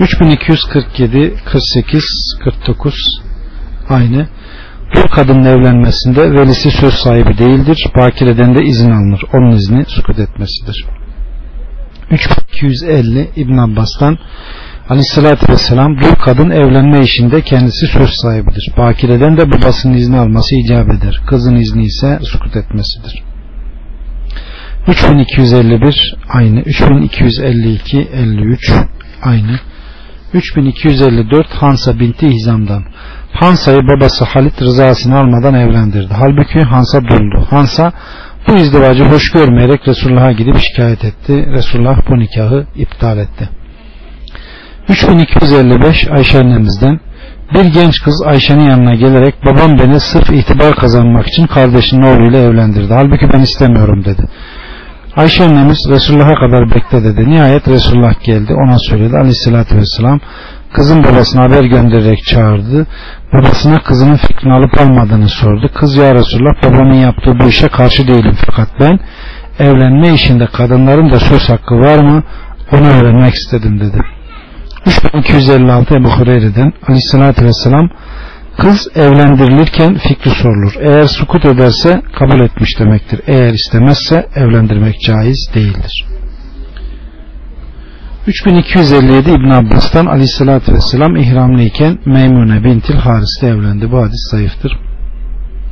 [0.00, 2.02] 3247 48
[2.44, 2.94] 49
[3.88, 4.28] aynı.
[4.94, 7.86] Bir kadının evlenmesinde velisi söz sahibi değildir.
[7.96, 9.22] Bakireden de izin alınır.
[9.34, 10.84] Onun izni sukut etmesidir.
[12.10, 14.18] 3250 İbn Abbas'tan
[14.88, 18.72] Aleyhissalatü Vesselam bir kadın evlenme işinde kendisi söz sahibidir.
[18.76, 21.20] Bakireden de babasının izni alması icap eder.
[21.26, 23.22] Kızın izni ise sukut etmesidir.
[24.88, 26.60] 3251 aynı.
[26.60, 28.72] 3252 53
[29.22, 29.60] aynı.
[30.34, 32.84] 3254 Hansa binti Hizam'dan.
[33.32, 36.14] Hansa'yı babası Halit rızasını almadan evlendirdi.
[36.18, 37.46] Halbuki Hansa buldu.
[37.50, 37.92] Hansa
[38.48, 41.46] bu izdivacı hoş görmeyerek Resulullah'a gidip şikayet etti.
[41.52, 43.48] Resulullah bu nikahı iptal etti.
[44.88, 47.00] 3255 Ayşe annemizden
[47.54, 52.94] bir genç kız Ayşe'nin yanına gelerek babam beni sırf itibar kazanmak için kardeşinin oğluyla evlendirdi.
[52.94, 54.28] Halbuki ben istemiyorum dedi.
[55.18, 57.30] Ayşe annemiz Resulullah'a kadar bekle dedi.
[57.30, 58.54] Nihayet Resulullah geldi.
[58.54, 59.16] Ona söyledi.
[59.16, 60.20] Aleyhissalatü vesselam
[60.72, 62.86] kızın babasına haber göndererek çağırdı.
[63.32, 65.70] Babasına kızının fikrini alıp almadığını sordu.
[65.74, 68.98] Kız ya Resulullah babamın yaptığı bu işe karşı değilim fakat ben
[69.58, 72.22] evlenme işinde kadınların da söz hakkı var mı
[72.72, 74.02] onu öğrenmek istedim dedi.
[74.86, 77.88] 3256 Ebu Hureyre'den Aleyhisselatü Vesselam
[78.58, 80.72] kız evlendirilirken fikri sorulur.
[80.80, 83.20] Eğer sukut ederse kabul etmiş demektir.
[83.26, 86.06] Eğer istemezse evlendirmek caiz değildir.
[88.26, 93.92] 3257 İbn Abbas'tan Aleyhisselatü Vesselam ihramlıyken Meymune bintil Haris'te evlendi.
[93.92, 94.78] Bu hadis zayıftır.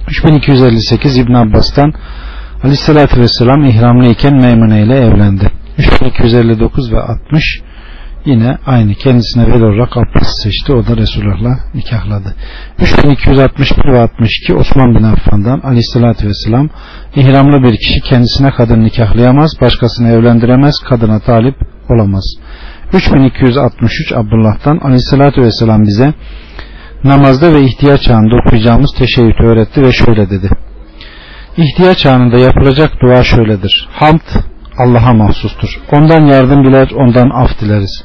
[0.09, 1.93] 3258 İbn Abbas'tan
[2.63, 5.51] Aleyhisselatü Vesselam ihramlıyken Meymune ile evlendi.
[5.79, 7.61] 3259 ve 60
[8.27, 10.73] yine aynı kendisine veli olarak Abbas seçti.
[10.73, 12.35] O da Resulullah'la nikahladı.
[12.79, 16.69] 3261 ve 62 Osman bin Affan'dan aleyhissalatü vesselam
[17.17, 21.55] ihramlı bir kişi kendisine kadın nikahlayamaz, başkasını evlendiremez, kadına talip
[21.91, 22.25] olamaz.
[22.93, 26.15] 3263 Abdullah'tan aleyhissalatü vesselam bize
[27.05, 30.49] namazda ve ihtiyaç anında okuyacağımız teşebbütü öğretti ve şöyle dedi.
[31.57, 33.89] İhtiyaç anında yapılacak dua şöyledir.
[33.93, 34.21] Hamd
[34.79, 35.81] Allah'a mahsustur.
[35.93, 38.05] Ondan yardım diler, ondan af dileriz.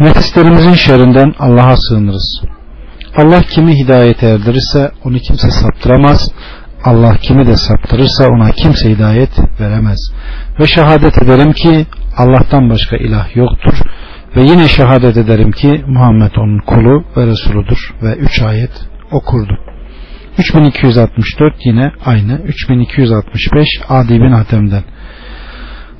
[0.00, 2.40] Nefislerimizin şerrinden Allah'a sığınırız.
[3.16, 6.30] Allah kimi hidayete erdirirse onu kimse saptıramaz.
[6.84, 9.30] Allah kimi de saptırırsa ona kimse hidayet
[9.60, 9.98] veremez.
[10.60, 13.74] Ve şehadet ederim ki Allah'tan başka ilah yoktur.
[14.36, 17.94] Ve yine şehadet ederim ki Muhammed onun kulu ve Resuludur.
[18.02, 18.72] Ve 3 ayet
[19.12, 19.58] okurdu.
[20.38, 22.40] 3264 yine aynı.
[22.44, 24.84] 3265 Adi bin Hatem'den.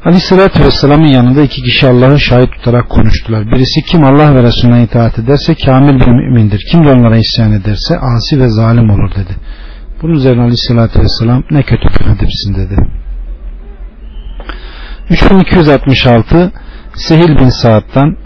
[0.05, 3.47] Aleyhissalatü Vesselam'ın yanında iki kişi Allah'ı şahit tutarak konuştular.
[3.47, 6.67] Birisi kim Allah ve Resulüne itaat ederse kamil bir mümindir.
[6.71, 9.37] Kim de onlara isyan ederse asi ve zalim olur dedi.
[10.03, 12.77] Bunun üzerine Aleyhissalatü Vesselam ne kötü kadirsin dedi.
[15.11, 16.53] 3266
[16.95, 18.17] Sehil bin Saad'dan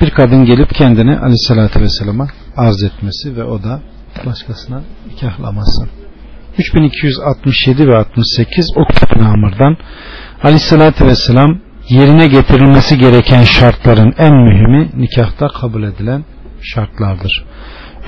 [0.00, 3.80] bir kadın gelip kendini Aleyhissalatü Vesselam'a arz etmesi ve o da
[4.26, 5.88] başkasına nikahlaması.
[6.58, 9.76] 3267 ve 68 Ukbe bin Amr'dan
[10.42, 16.24] Aleyhissalatü Vesselam yerine getirilmesi gereken şartların en mühimi nikahta kabul edilen
[16.62, 17.44] şartlardır.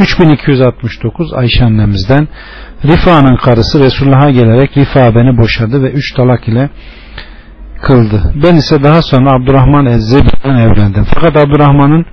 [0.00, 2.28] 3269 Ayşe annemizden
[2.84, 6.70] Rifa'nın karısı Resulullah'a gelerek Rifa beni boşadı ve üç talak ile
[7.82, 8.32] kıldı.
[8.44, 11.04] Ben ise daha sonra Abdurrahman Ezzebi'den evlendim.
[11.14, 12.06] Fakat Abdurrahman'ın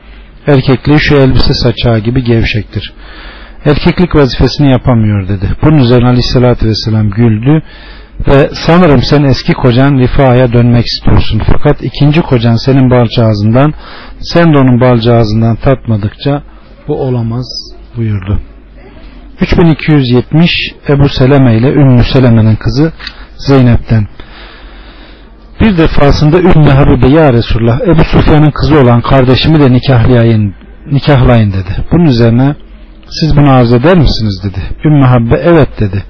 [0.47, 2.93] erkekliği şu elbise saçağı gibi gevşektir.
[3.65, 5.49] Erkeklik vazifesini yapamıyor dedi.
[5.61, 7.61] Bunun üzerine Aleyhisselatü Vesselam güldü
[8.27, 11.41] ve sanırım sen eski kocan Rifa'ya dönmek istiyorsun.
[11.51, 13.73] Fakat ikinci kocan senin balcağızından
[14.19, 16.43] sen de onun balcağızından tatmadıkça
[16.87, 17.45] bu olamaz
[17.97, 18.39] buyurdu.
[19.41, 20.51] 3270
[20.89, 22.93] Ebu Seleme ile Ümmü Seleme'nin kızı
[23.37, 24.07] Zeynep'ten
[25.61, 30.55] bir defasında Ümmü Habibe ya Resulullah Ebu Sufyan'ın kızı olan kardeşimi de nikahlayın,
[30.91, 31.85] nikahlayın dedi.
[31.91, 32.55] Bunun üzerine
[33.09, 34.59] siz bunu arz eder misiniz dedi.
[34.85, 36.03] Ümmü Habibe evet dedi.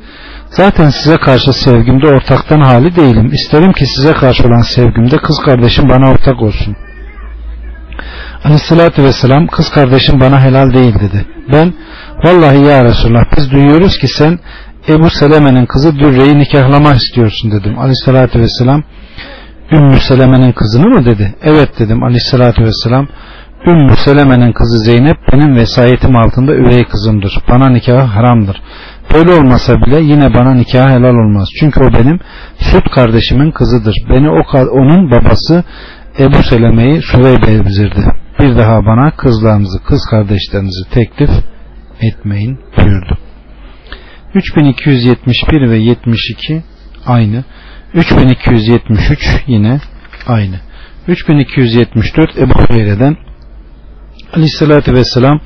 [0.58, 3.30] Zaten size karşı sevgimde ortaktan hali değilim.
[3.34, 6.76] İsterim ki size karşı olan sevgimde kız kardeşim bana ortak olsun.
[8.44, 11.26] Aleyhissalatü vesselam kız kardeşim bana helal değil dedi.
[11.52, 11.74] Ben
[12.24, 14.39] vallahi ya Resulullah biz duyuyoruz ki sen
[14.89, 17.80] Ebu Seleme'nin kızı Dürre'yi nikahlamak istiyorsun dedim.
[17.80, 18.84] Aleyhissalatü vesselam
[19.72, 21.36] Ümmü Seleme'nin kızını mı dedi?
[21.44, 23.08] Evet dedim Aleyhissalatü vesselam.
[23.68, 27.38] Ümmü Seleme'nin kızı Zeynep benim vesayetim altında üvey kızımdır.
[27.50, 28.62] Bana nikahı haramdır.
[29.13, 31.50] Böyle olmasa bile yine bana nikah helal olmaz.
[31.60, 32.20] Çünkü o benim
[32.60, 33.96] süt kardeşimin kızıdır.
[34.10, 34.41] Beni o
[34.72, 35.63] onun babası
[36.20, 38.06] Ebu Seleme'yi Süveybe emzirdi.
[38.39, 41.30] Bir daha bana kızlarınızı, kız kardeşlerinizi teklif
[42.02, 43.18] etmeyin buyurdu.
[44.34, 46.63] 3271 ve 72
[47.06, 47.44] aynı.
[47.94, 49.80] 3273 yine
[50.28, 50.60] aynı.
[51.08, 53.18] 3274 Ebu Hureyre'den
[54.34, 55.41] Aleyhisselatü Vesselam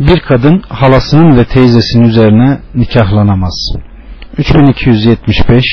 [0.00, 3.54] bir kadın halasının ve teyzesinin üzerine nikahlanamaz.
[4.38, 5.64] 3275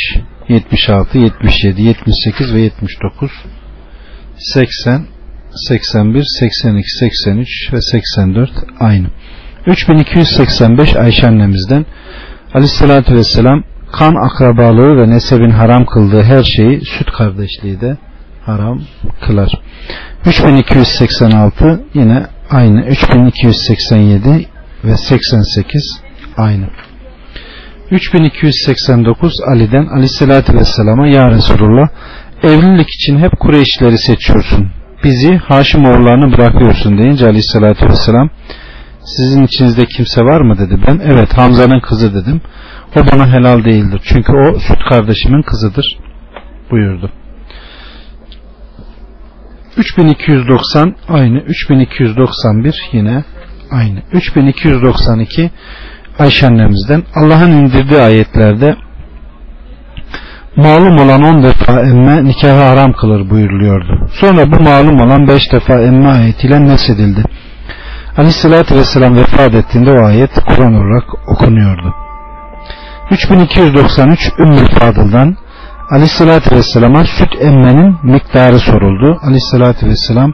[0.49, 3.31] 76 77 78 ve 79
[4.37, 5.05] 80
[5.69, 9.07] 81 82 83 ve 84 aynı.
[9.67, 11.85] 3285 Ayşe annemizden
[12.53, 17.97] Aleyhisselatü Vesselam kan akrabalığı ve nesebin haram kıldığı her şeyi süt kardeşliği de
[18.45, 18.81] haram
[19.25, 19.51] kılar.
[20.25, 22.85] 3286 yine aynı.
[22.85, 24.47] 3287
[24.83, 26.01] ve 88
[26.37, 26.67] aynı.
[27.91, 31.87] 3289 Ali'den Aleyhisselatü Vesselam'a Ya Resulullah
[32.43, 34.69] evlilik için hep Kureyşleri seçiyorsun.
[35.03, 38.29] Bizi Haşim oğullarını bırakıyorsun deyince Aleyhisselatü Vesselam
[39.05, 40.57] sizin içinizde kimse var mı?
[40.57, 40.81] dedi.
[40.87, 42.41] Ben evet Hamza'nın kızı dedim.
[42.95, 44.01] O bana helal değildir.
[44.03, 45.97] Çünkü o süt kardeşimin kızıdır
[46.71, 47.11] buyurdu
[49.77, 53.23] 3290 aynı 3291 yine
[53.71, 55.51] aynı 3292
[56.19, 58.75] Ayşe annemizden Allah'ın indirdiği ayetlerde
[60.55, 64.09] malum olan 10 defa emme nikahı haram kılır buyuruluyordu.
[64.13, 67.23] Sonra bu malum olan 5 defa emme ayetiyle nesedildi.
[68.17, 71.93] Aleyhissalatü vesselam vefat ettiğinde o ayet Kur'an olarak okunuyordu.
[73.11, 75.37] 3293 Ümmü Fadıl'dan
[75.89, 79.19] Aleyhissalatü Vesselam'a süt emmenin miktarı soruldu.
[79.23, 80.33] Aleyhissalatü Vesselam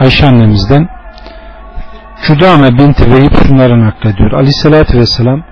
[0.00, 0.88] Ayşe annemizden
[2.26, 4.32] Cüdame binti Vehib şunları naklediyor.
[4.32, 5.42] Aleyhissalatü vesselam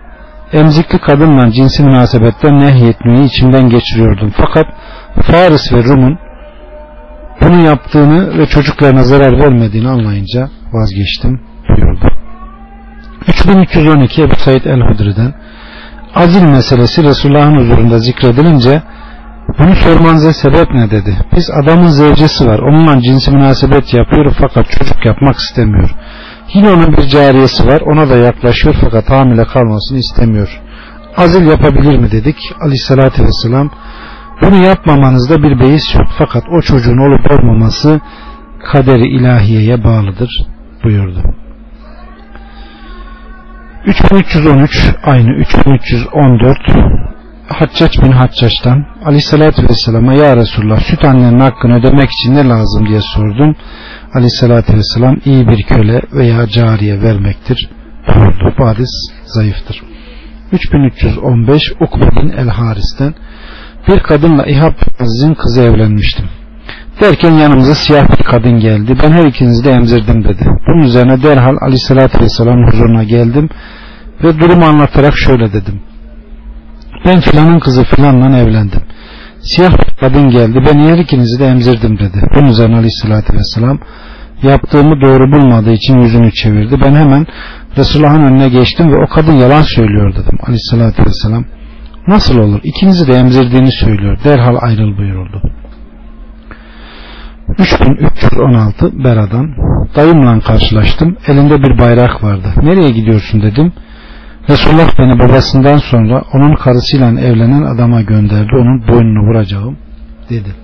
[0.53, 4.33] emzikli kadınla cinsi münasebetten nehyetmeyi içimden geçiriyordum.
[4.37, 4.67] Fakat
[5.23, 6.19] Faris ve Rum'un
[7.41, 12.07] bunu yaptığını ve çocuklarına zarar vermediğini anlayınca vazgeçtim buyurdu.
[13.29, 15.35] 3312 Ebu Said el-Hudri'den
[16.15, 18.83] azil meselesi Resulullah'ın huzurunda zikredilince
[19.59, 21.17] bunu sormanıza sebep ne dedi.
[21.37, 22.59] Biz adamın zevcesi var.
[22.59, 25.91] Onunla cinsi münasebet yapıyor fakat çocuk yapmak istemiyor.
[26.55, 27.81] Yine onun bir cariyesi var.
[27.81, 30.61] Ona da yaklaşıyor fakat hamile kalmasını istemiyor.
[31.17, 32.37] Azil yapabilir mi dedik.
[32.61, 33.71] Aleyhissalatü vesselam
[34.43, 36.09] bunu yapmamanızda bir beis yok.
[36.19, 38.01] Fakat o çocuğun olup olmaması
[38.73, 40.31] kaderi ilahiyeye bağlıdır
[40.85, 41.23] buyurdu.
[43.87, 46.59] 3313 aynı 3314
[47.49, 53.01] Haccaç bin Haccaç'tan Aleyhisselatü Vesselam'a Ya Resulullah süt annenin hakkını ödemek için ne lazım diye
[53.01, 53.57] sordum.
[54.15, 57.71] Aleyhisselatü Vesselam iyi bir köle veya cariye vermektir
[58.09, 58.55] buyurdu.
[58.59, 58.91] Bu hadis
[59.25, 59.83] zayıftır.
[60.53, 63.15] 3315 Ukbe bin El Haris'ten
[63.89, 66.25] bir kadınla İhab Aziz'in kızı evlenmiştim.
[67.01, 68.99] Derken yanımıza siyah bir kadın geldi.
[69.03, 70.45] Ben her ikinizi de emzirdim dedi.
[70.67, 73.49] Bunun üzerine derhal aleyhissalatü vesselam huzuruna geldim
[74.25, 75.81] ve durumu anlatarak şöyle dedim.
[77.05, 78.81] Ben filanın kızı filanla evlendim.
[79.41, 80.59] Siyah bir kadın geldi.
[80.67, 82.23] Ben her ikinizi de emzirdim dedi.
[82.35, 83.79] Bunun üzerine aleyhissalatü vesselam
[84.43, 86.81] yaptığımı doğru bulmadığı için yüzünü çevirdi.
[86.85, 87.27] Ben hemen
[87.77, 90.39] Resulullah'ın önüne geçtim ve o kadın yalan söylüyor dedim.
[90.43, 91.45] Aleyhissalatü vesselam
[92.09, 92.61] nasıl olur?
[92.65, 94.19] İkinizi de emzirdiğini söylüyor.
[94.25, 95.43] Derhal ayrıl buyuruldu.
[97.59, 99.55] 3316 Bera'dan
[99.97, 101.17] dayımla karşılaştım.
[101.27, 102.49] Elinde bir bayrak vardı.
[102.63, 103.73] Nereye gidiyorsun dedim.
[104.51, 108.51] Resulullah beni babasından sonra onun karısıyla evlenen adama gönderdi.
[108.55, 109.79] Onun boynunu vuracağım
[110.31, 110.55] dedi.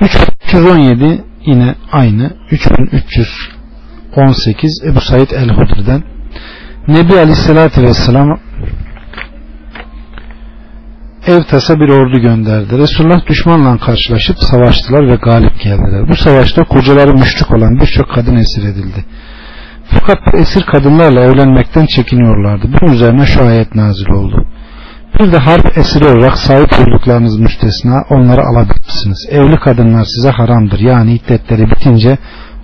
[0.00, 6.02] 317 yine aynı 3318 Ebu Said el-Hudri'den
[6.88, 8.38] Nebi Aleyhisselatü Vesselam
[11.26, 12.78] ev tasa bir ordu gönderdi.
[12.78, 16.08] Resulullah düşmanla karşılaşıp savaştılar ve galip geldiler.
[16.08, 19.04] Bu savaşta kocaları müşrik olan birçok kadın esir edildi.
[19.90, 22.68] Fakat bu esir kadınlarla evlenmekten çekiniyorlardı.
[22.68, 24.46] Bunun üzerine şu ayet nazil oldu.
[25.20, 29.28] Bir de harp esiri olarak sahip olduklarınız müstesna onları alabilirsiniz.
[29.30, 30.80] Evli kadınlar size haramdır.
[30.80, 32.18] Yani iddetleri bitince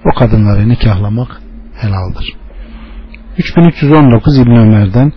[0.04, 1.40] o kadınları nikahlamak
[1.80, 2.34] helaldir.
[3.38, 5.12] 3319 İbn Ömer'den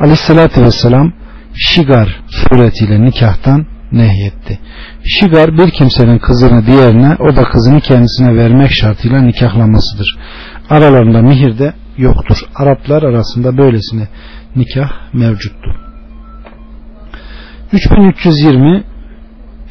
[0.00, 1.12] Aleyhisselatü Vesselam
[1.54, 4.58] şigar suretiyle nikahtan nehyetti.
[5.04, 10.18] Şigar bir kimsenin kızını diğerine o da kızını kendisine vermek şartıyla nikahlamasıdır.
[10.70, 12.36] Aralarında mihir de yoktur.
[12.54, 14.08] Araplar arasında böylesine
[14.56, 15.70] nikah mevcuttu.
[17.72, 18.84] 3320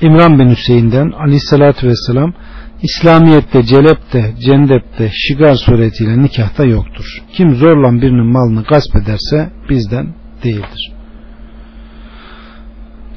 [0.02, 2.34] İmran bin Hüseyin'den aleyhissalatü vesselam
[2.82, 7.06] İslamiyet'te, celepte, cendepte, şigar suretiyle nikahta yoktur.
[7.34, 10.99] Kim zorla birinin malını gasp ederse bizden değildir.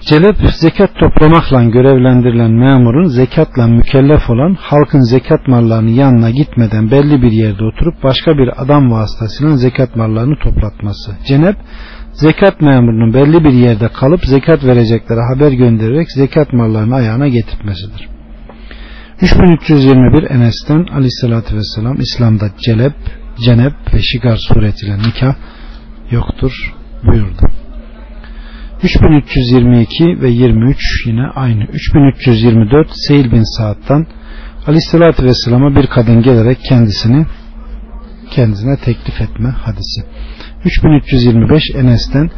[0.06, 7.32] Celep zekat toplamakla görevlendirilen memurun zekatla mükellef olan halkın zekat mallarını yanına gitmeden belli bir
[7.32, 11.16] yerde oturup başka bir adam vasıtasıyla zekat mallarını toplatması.
[11.26, 11.56] Cenep
[12.12, 18.08] zekat memurunun belli bir yerde kalıp zekat vereceklere haber göndererek zekat mallarını ayağına getirmesidir.
[19.22, 22.94] 3321 Enes'ten aleyhissalatü vesselam İslam'da celep,
[23.44, 25.34] cenep ve şigar suretiyle nikah
[26.10, 26.74] yoktur
[27.04, 27.61] buyurdu.
[28.82, 31.64] 3322 ve 23 yine aynı.
[31.64, 34.06] 3324 Seyil bin Saad'dan
[34.66, 37.26] Aleyhisselatü Vesselam'a bir kadın gelerek kendisini
[38.30, 40.02] kendisine teklif etme hadisi.
[40.64, 42.30] 3325 Enes'ten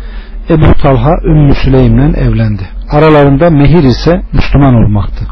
[0.51, 2.63] Ebu Talha Ümmü Süleym'le evlendi.
[2.91, 5.25] Aralarında mehir ise Müslüman olmaktı.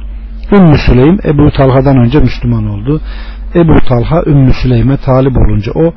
[0.52, 3.00] Ümmü Süleym Ebu Talha'dan önce Müslüman oldu.
[3.54, 5.94] Ebu Talha Ümmü Süleym'e talip olunca o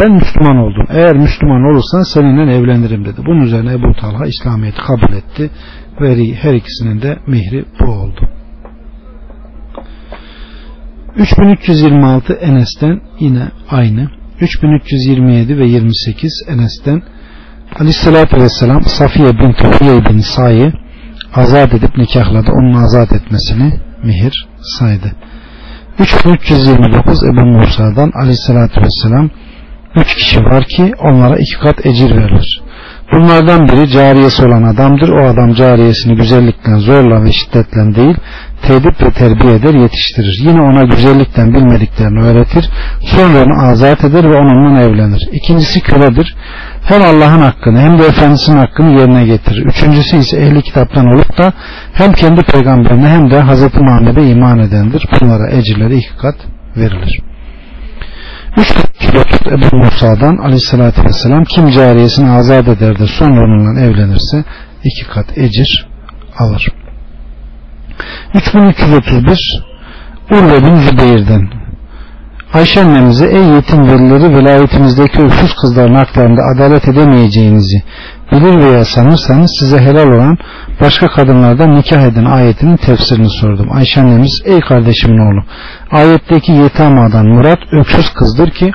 [0.00, 0.86] ben Müslüman oldum.
[0.88, 3.20] Eğer Müslüman olursan seninle evlenirim dedi.
[3.26, 5.50] Bunun üzerine Ebu Talha İslamiyet'i kabul etti.
[6.00, 8.20] Ve her ikisinin de mihri bu oldu.
[11.16, 14.10] 3326 Enes'ten yine aynı.
[14.40, 17.02] 3327 ve 28 Enes'ten
[17.78, 20.72] Aleyhisselatü Vesselam Safiye bin Tuhiye bin Sa'yı
[21.34, 22.50] azat edip nikahladı.
[22.52, 23.72] Onun azat etmesini
[24.04, 24.46] mihir
[24.78, 25.12] saydı.
[25.98, 29.30] 3329 Ebu Musa'dan Aleyhisselatü Vesselam
[29.96, 32.62] üç kişi var ki onlara iki kat ecir verilir.
[33.12, 35.08] Bunlardan biri cariyesi olan adamdır.
[35.08, 38.16] O adam cariyesini güzellikten zorla ve şiddetle değil,
[38.62, 40.40] tedip ve terbiye eder, yetiştirir.
[40.46, 42.70] Yine ona güzellikten bilmediklerini öğretir.
[43.00, 45.28] Sonra onu azat eder ve onunla evlenir.
[45.32, 46.36] İkincisi köledir.
[46.84, 49.66] Hem Allah'ın hakkını hem de Efendisinin hakkını yerine getirir.
[49.66, 51.52] Üçüncüsü ise ehli kitaptan olup da
[51.92, 53.74] hem kendi peygamberine hem de Hz.
[53.74, 55.06] Muhammed'e iman edendir.
[55.20, 56.36] Bunlara ecirleri iki kat
[56.76, 57.33] verilir.
[58.56, 58.74] Üç
[59.14, 64.44] kat Ebu Musa'dan aleyhissalatü vesselam kim cariyesini azat eder de sonra onunla evlenirse
[64.84, 65.86] iki kat ecir
[66.38, 66.68] alır.
[68.34, 69.64] 3331
[70.30, 71.64] Urve bin Zübeyir'den
[72.54, 77.82] Ayşe annemize ey yetim velileri velayetimizdeki öksüz kızların haklarında adalet edemeyeceğinizi
[78.32, 80.38] bilir veya sanırsanız size helal olan
[80.80, 83.72] başka kadınlardan nikah edin ayetinin tefsirini sordum.
[83.72, 85.44] Ayşe annemiz ey kardeşimin oğlu
[85.94, 88.72] ayetteki yetamadan murat öksüz kızdır ki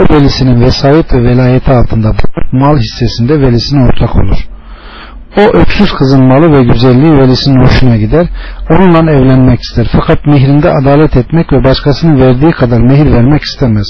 [0.00, 2.12] o velisinin vesayet ve velayeti altında
[2.52, 4.48] mal hissesinde velisine ortak olur.
[5.36, 8.26] O öksüz kızın malı ve güzelliği velisinin hoşuna gider.
[8.70, 9.86] Onunla evlenmek ister.
[9.92, 13.86] Fakat mihrinde adalet etmek ve başkasının verdiği kadar mehir vermek istemez.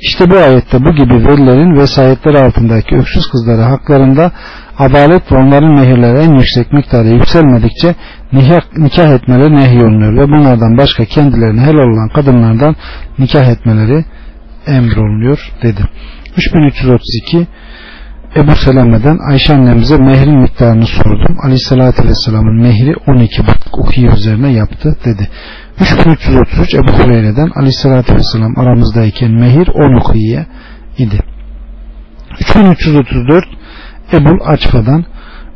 [0.00, 4.32] İşte bu ayette bu gibi velilerin vesayetleri altındaki öksüz kızları haklarında
[4.78, 7.94] adalet ve onların mehirleri en yüksek miktarda yükselmedikçe
[8.34, 12.76] nikah, nikah etmeleri nehyolunuyor ve bunlardan başka kendilerine helal olan kadınlardan
[13.18, 14.04] nikah etmeleri
[14.66, 15.80] emrolunuyor dedi.
[16.36, 17.46] 3332
[18.36, 21.36] Ebu Seleme'den Ayşe annemize mehrin miktarını sordum.
[21.44, 25.28] Aleyhissalatü Vesselam'ın mehri 12 buçuk ukiye üzerine yaptı dedi.
[25.80, 30.46] 3333 Ebu Hureyre'den Aleyhissalatü Vesselam aramızdayken mehir 10 ukiye
[30.98, 31.18] idi.
[32.40, 33.44] 3334
[34.12, 35.04] Ebul Açfa'dan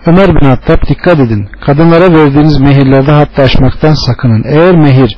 [0.09, 1.49] Ömer bin Hattab dikkat edin.
[1.67, 4.45] Kadınlara verdiğiniz mehirlerde hatta aşmaktan sakının.
[4.47, 5.17] Eğer mehir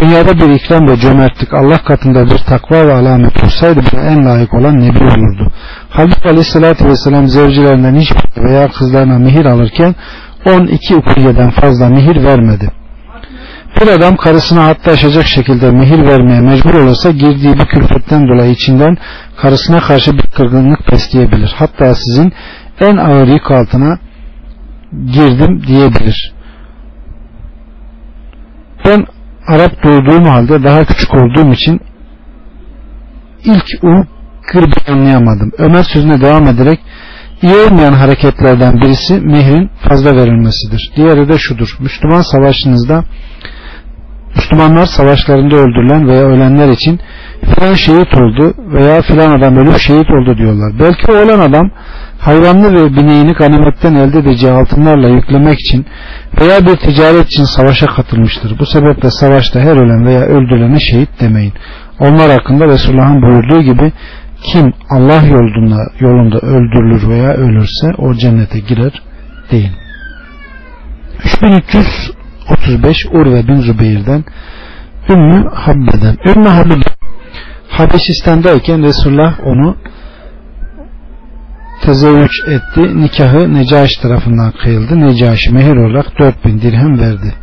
[0.00, 4.54] dünyada bir ikram ve cömertlik Allah katında bir takva ve alamet olsaydı buna en layık
[4.54, 5.52] olan Nebi olurdu.
[5.90, 9.94] Halbuki Aleyhisselatü Vesselam zevcilerinden hiç veya kızlarına mihir alırken
[10.46, 12.70] 12 ukiyeden fazla mihir vermedi.
[13.80, 18.96] Bir adam karısına hatta aşacak şekilde mihir vermeye mecbur olursa girdiği bir külfetten dolayı içinden
[19.36, 21.54] karısına karşı bir kırgınlık besleyebilir.
[21.56, 22.32] Hatta sizin
[22.80, 23.98] en ağır yük altına
[25.12, 26.32] girdim diyebilir.
[28.84, 29.06] Ben
[29.48, 31.80] Arap doğduğum halde daha küçük olduğum için
[33.44, 34.04] ilk o
[34.52, 35.52] kırbi anlayamadım.
[35.58, 36.80] Ömer sözüne devam ederek
[37.42, 40.92] iyi olmayan hareketlerden birisi mehrin fazla verilmesidir.
[40.96, 41.76] Diğeri de şudur.
[41.80, 43.04] Müslüman savaşınızda
[44.36, 47.00] Müslümanlar savaşlarında öldürülen veya ölenler için
[47.54, 50.72] filan şehit oldu veya filan adam ölüp şehit oldu diyorlar.
[50.80, 51.70] Belki o olan adam
[52.24, 55.86] hayvanlı ve bineğini ganimetten elde edeceği altınlarla yüklemek için
[56.40, 58.58] veya bir ticaret için savaşa katılmıştır.
[58.58, 61.52] Bu sebeple savaşta her ölen veya öldürülene şehit demeyin.
[62.00, 63.92] Onlar hakkında Resulullah'ın buyurduğu gibi
[64.42, 69.02] kim Allah yolunda, yolunda öldürülür veya ölürse o cennete girer
[69.50, 69.72] değil.
[71.24, 74.24] 3335 Urve bin Zübeyir'den
[75.10, 76.74] Ümmü Habbe'den Ümmü Habbe
[77.68, 79.76] Habeşistan'dayken Resulullah onu
[81.82, 83.00] tezevvüç etti.
[83.00, 85.00] Nikahı Necaş tarafından kıyıldı.
[85.00, 87.34] Necaş mehir olarak 4000 dirhem verdi.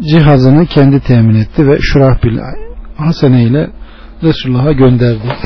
[0.00, 2.38] Cihazını kendi temin etti ve Şurahbil
[2.96, 3.70] Hasene ile
[4.22, 5.36] Resulullah'a gönderdi.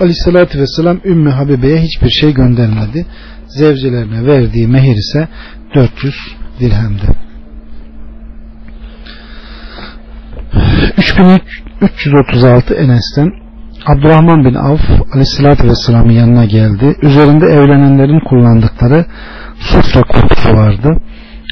[0.00, 3.06] Aleyhissalatü Vesselam Ümmü Habibe'ye hiçbir şey göndermedi.
[3.46, 5.28] Zevcelerine verdiği mehir ise
[5.74, 6.14] 400
[6.60, 7.16] dirhemdi.
[10.98, 13.47] 3336 Enes'ten
[13.88, 14.80] Abdurrahman bin Avf
[15.12, 16.96] aleyhissalatü vesselamın yanına geldi.
[17.02, 19.06] Üzerinde evlenenlerin kullandıkları
[19.58, 21.00] sufra kokusu vardı.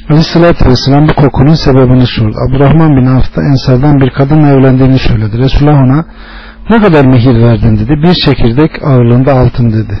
[0.09, 2.35] Aleyhissalatü vesselam bu kokunun sebebini sordu.
[2.47, 5.37] Abdurrahman bin Avf da Ensardan bir kadınla evlendiğini söyledi.
[5.37, 6.05] Resulullah ona
[6.69, 8.01] ne kadar mehir verdin dedi.
[8.03, 9.99] Bir çekirdek ağırlığında altın dedi.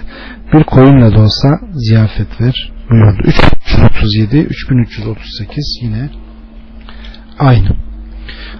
[0.53, 3.21] Bir koyunla da olsa ziyafet ver buyurdu.
[3.25, 6.09] 3337 3338 yine
[7.39, 7.86] aynı.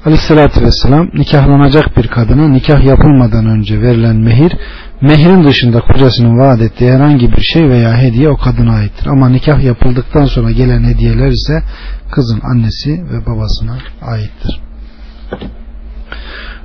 [0.06, 4.58] Aleyhissalatü vesselam nikahlanacak bir kadına nikah yapılmadan önce verilen mehir
[5.02, 9.08] mehrin dışında kocasının vaat ettiği herhangi bir şey veya hediye o kadına aittir.
[9.08, 11.64] Ama nikah yapıldıktan sonra gelen hediyeler ise
[12.12, 14.62] kızın annesi ve babasına aittir.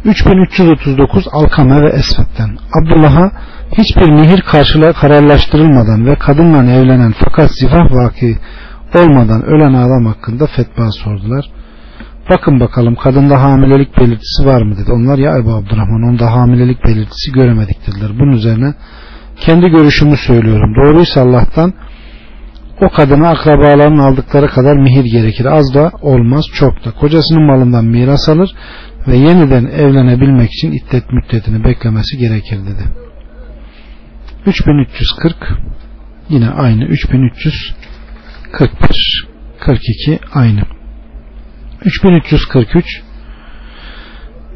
[0.04, 3.32] 3339 Alkame ve Esvet'ten Abdullah'a
[3.78, 8.38] hiçbir mihir karşılığı kararlaştırılmadan ve kadınla evlenen fakat zifah vaki
[8.94, 11.44] olmadan ölen adam hakkında fetva sordular.
[12.30, 14.92] Bakın bakalım kadında hamilelik belirtisi var mı dedi.
[14.92, 18.10] Onlar ya Ebu Abdurrahman onda hamilelik belirtisi göremedik dediler.
[18.18, 18.74] Bunun üzerine
[19.40, 20.74] kendi görüşümü söylüyorum.
[20.76, 21.74] Doğruysa Allah'tan
[22.80, 25.44] o kadına akrabaların aldıkları kadar mihir gerekir.
[25.44, 26.90] Az da olmaz çok da.
[26.90, 28.50] Kocasının malından miras alır
[29.08, 32.82] ve yeniden evlenebilmek için iddet müddetini beklemesi gerekir dedi.
[34.46, 35.36] 3340
[36.28, 39.26] yine aynı 3341
[39.60, 40.62] 42 aynı
[41.84, 43.02] 3343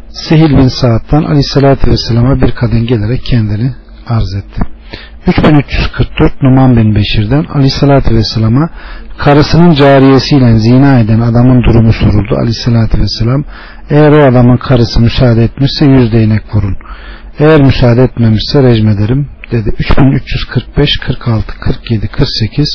[0.09, 3.75] Sehil bin Saad'dan Aleyhisselatü Vesselam'a bir kadın gelerek kendini
[4.07, 4.63] arz etti.
[5.27, 8.71] 3344 Numan bin Beşir'den Aleyhisselatü Vesselam'a
[9.19, 12.35] karısının cariyesiyle zina eden adamın durumu soruldu.
[12.37, 13.45] Aleyhisselatü Vesselam
[13.91, 16.77] eğer o adamın karısı müsaade etmişse yüz değnek vurun.
[17.39, 19.69] Eğer müsaade etmemişse rejim ederim dedi.
[19.79, 22.69] 3345, 46, 47, 48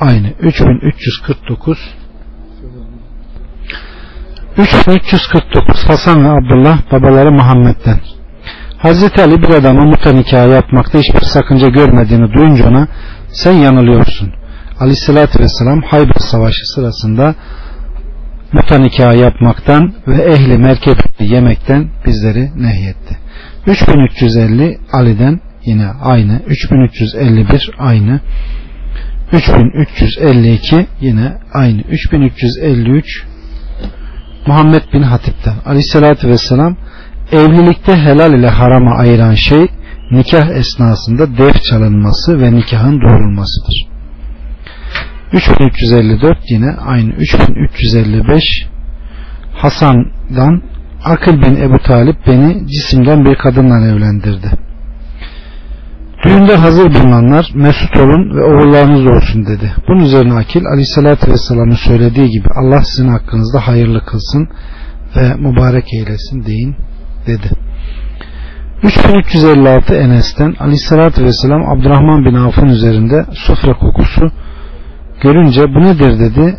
[0.00, 0.28] aynı.
[0.40, 1.78] 3349
[4.58, 8.00] 3349 Hasan ve Abdullah babaları Muhammed'den
[8.78, 12.88] Hazreti Ali bir adama muta nikahı yapmakta hiçbir sakınca görmediğini duyunca ona
[13.32, 14.32] sen yanılıyorsun.
[14.80, 17.34] Aleyhissalatü vesselam Hayber Savaşı sırasında
[18.52, 23.16] muta nikahı yapmaktan ve ehli merkep yemekten bizleri nehyetti.
[23.66, 26.40] 3350 Ali'den yine aynı.
[26.46, 28.20] 3351 aynı.
[29.32, 31.80] 3352 yine aynı.
[31.80, 33.24] 3353
[34.46, 36.76] Muhammed bin Hatip'ten Aleyhissalatü vesselam
[37.32, 39.66] evlilikte helal ile harama ayıran şey
[40.10, 43.88] nikah esnasında def çalınması ve nikahın doğrulmasıdır.
[45.32, 48.44] 3354 yine aynı 3355
[49.54, 50.62] Hasan'dan
[51.04, 54.67] Akıl bin Ebu Talip beni cisimden bir kadınla evlendirdi.
[56.24, 59.72] Düğünde hazır bulunanlar mesut olun ve oğullarınız olsun dedi.
[59.88, 64.48] Bunun üzerine Akil aleyhissalatü vesselamın söylediği gibi Allah sizin hakkınızda hayırlı kılsın
[65.16, 66.76] ve mübarek eylesin deyin
[67.26, 67.50] dedi.
[68.82, 74.30] 3356 Enes'ten aleyhissalatü vesselam Abdurrahman bin Avf'ın üzerinde sofra kokusu
[75.20, 76.58] görünce bu nedir dedi.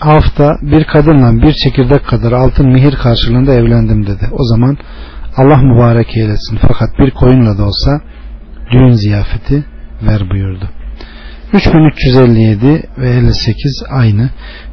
[0.00, 4.28] Avf'ta bir kadınla bir çekirdek kadar altın mihir karşılığında evlendim dedi.
[4.32, 4.76] O zaman
[5.36, 8.00] Allah mübarek eylesin fakat bir koyunla da olsa
[8.72, 9.64] düğün ziyafeti
[10.02, 10.68] ver buyurdu.
[11.52, 14.30] 3357 ve 58 aynı.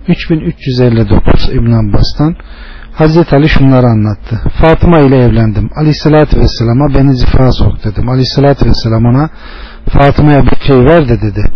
[0.07, 2.35] 3359 İbn Abbas'tan
[2.93, 4.41] Hazreti Ali şunları anlattı.
[4.61, 5.69] Fatıma ile evlendim.
[5.75, 8.09] Aleyhissalatü Vesselam'a beni zifa sok dedim.
[8.09, 9.29] Aleyhissalatü Vesselam ona
[9.89, 11.51] Fatıma'ya bir şey ver de dedi.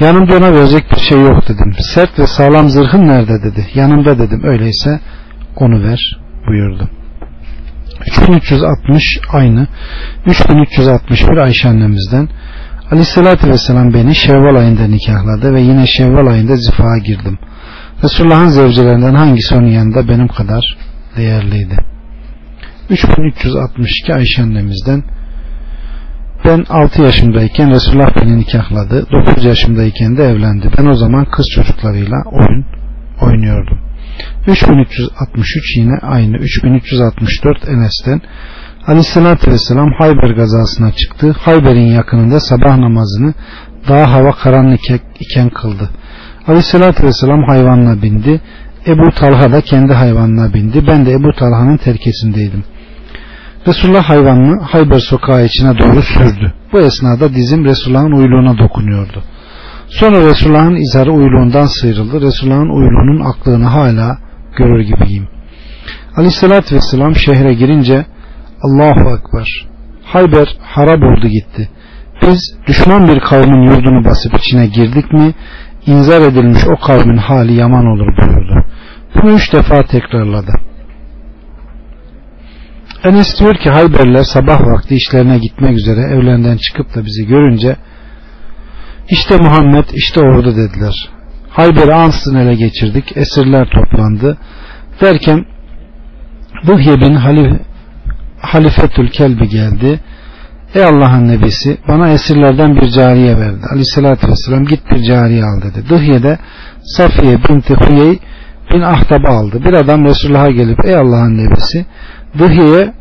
[0.00, 1.72] Yanımda ona verecek bir şey yok dedim.
[1.78, 3.66] Sert ve sağlam zırhın nerede dedi.
[3.74, 4.40] Yanımda dedim.
[4.44, 5.00] Öyleyse
[5.56, 6.90] onu ver buyurdu.
[8.06, 9.66] 3360 aynı.
[10.26, 12.28] 3361 Ayşe annemizden.
[12.90, 17.38] Aleyhissalatü Vesselam beni Şevval ayında nikahladı ve yine Şevval ayında zifaya girdim.
[18.04, 20.76] Resulullah'ın zevcelerinden hangisi onun yanında benim kadar
[21.16, 21.76] değerliydi?
[22.90, 25.04] 3362 Ayşe annemizden
[26.44, 29.06] ben 6 yaşımdayken Resulullah beni nikahladı.
[29.10, 30.70] 9 yaşımdayken de evlendi.
[30.78, 32.66] Ben o zaman kız çocuklarıyla oyun
[33.20, 33.78] oynuyordum.
[34.46, 36.36] 3363 yine aynı.
[36.36, 38.20] 3364 Enes'ten
[38.86, 41.36] Aleyhisselatü Vesselam Hayber gazasına çıktı.
[41.40, 43.34] Hayber'in yakınında sabah namazını
[43.88, 44.80] daha hava karanlık
[45.20, 45.90] iken kıldı.
[46.46, 48.40] Aleyhissalatü vesselam hayvanına bindi.
[48.86, 50.86] Ebu Talha da kendi hayvanına bindi.
[50.86, 52.64] Ben de Ebu Talha'nın terkesindeydim.
[53.66, 56.54] Resulullah hayvanını Hayber sokağı içine doğru sürdü.
[56.72, 59.24] Bu esnada dizim Resulullah'ın uyluğuna dokunuyordu.
[59.88, 62.20] Sonra Resulullah'ın izarı uyluğundan sıyrıldı.
[62.20, 64.18] Resulullah'ın uyluğunun aklını hala
[64.56, 65.28] görür gibiyim.
[66.16, 68.06] Aleyhissalatü vesselam şehre girince
[68.62, 69.66] Allahu Ekber.
[70.04, 71.68] Hayber harap oldu gitti.
[72.22, 75.34] Biz düşman bir kavmin yurdunu basıp içine girdik mi
[75.86, 78.64] inzar edilmiş o kavmin hali yaman olur buyurdu.
[79.14, 80.52] Bunu üç defa tekrarladı.
[83.04, 87.76] Enes diyor ki Hayberler sabah vakti işlerine gitmek üzere evlerinden çıkıp da bizi görünce
[89.10, 91.08] işte Muhammed işte orada dediler.
[91.50, 93.16] Hayber'i ansızın ele geçirdik.
[93.16, 94.38] Esirler toplandı.
[95.00, 95.44] Derken
[96.66, 97.60] Buhye bin Halif,
[98.40, 100.00] Halifetül Kelbi geldi.
[100.74, 103.60] Ey Allah'ın nebisi bana esirlerden bir cariye verdi.
[103.70, 105.88] Aleyhissalatü vesselam git bir cariye al dedi.
[105.88, 106.38] Dıhye'de
[106.82, 108.18] Safiye binti Huyey
[108.72, 109.64] bin Ahtab'ı aldı.
[109.64, 111.86] Bir adam Resulullah'a gelip ey Allah'ın nebisi
[112.38, 112.92] Dıhye'ye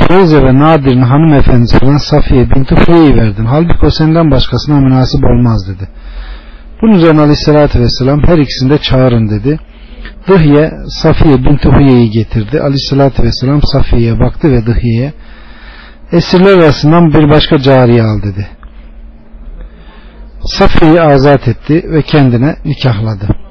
[0.00, 3.44] Kureyze ve Nadir'in hanımefendisi olan Safiye binti Huyey'i verdin.
[3.44, 5.88] Halbuki o senden başkasına münasip olmaz dedi.
[6.82, 9.58] Bunun üzerine Aleyhisselatü Vesselam her ikisini de çağırın dedi.
[10.28, 12.60] Dıhye Safiye binti Huye'yi getirdi.
[12.60, 15.12] Aleyhissalatü vesselam Safiye'ye baktı ve Dıhye'ye
[16.12, 18.48] esirler arasından bir başka cariye al dedi.
[20.44, 23.45] Safiye'yi azat etti ve kendine nikahladı.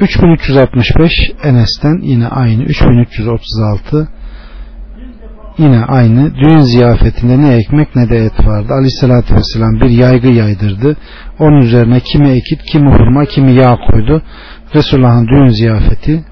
[0.00, 1.12] 3365
[1.44, 4.08] Enes'ten yine aynı 3336
[5.58, 8.72] yine aynı düğün ziyafetinde ne ekmek ne de et vardı.
[8.72, 10.96] Aleyhissalatü vesselam bir yaygı yaydırdı.
[11.38, 14.22] Onun üzerine kimi ekit, kimi hurma, kimi yağ koydu.
[14.74, 16.24] Resulullah'ın düğün ziyafeti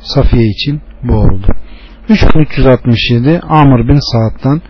[0.00, 1.46] Safiye için bu oldu.
[2.08, 4.62] 3367 Amr bin Saad'dan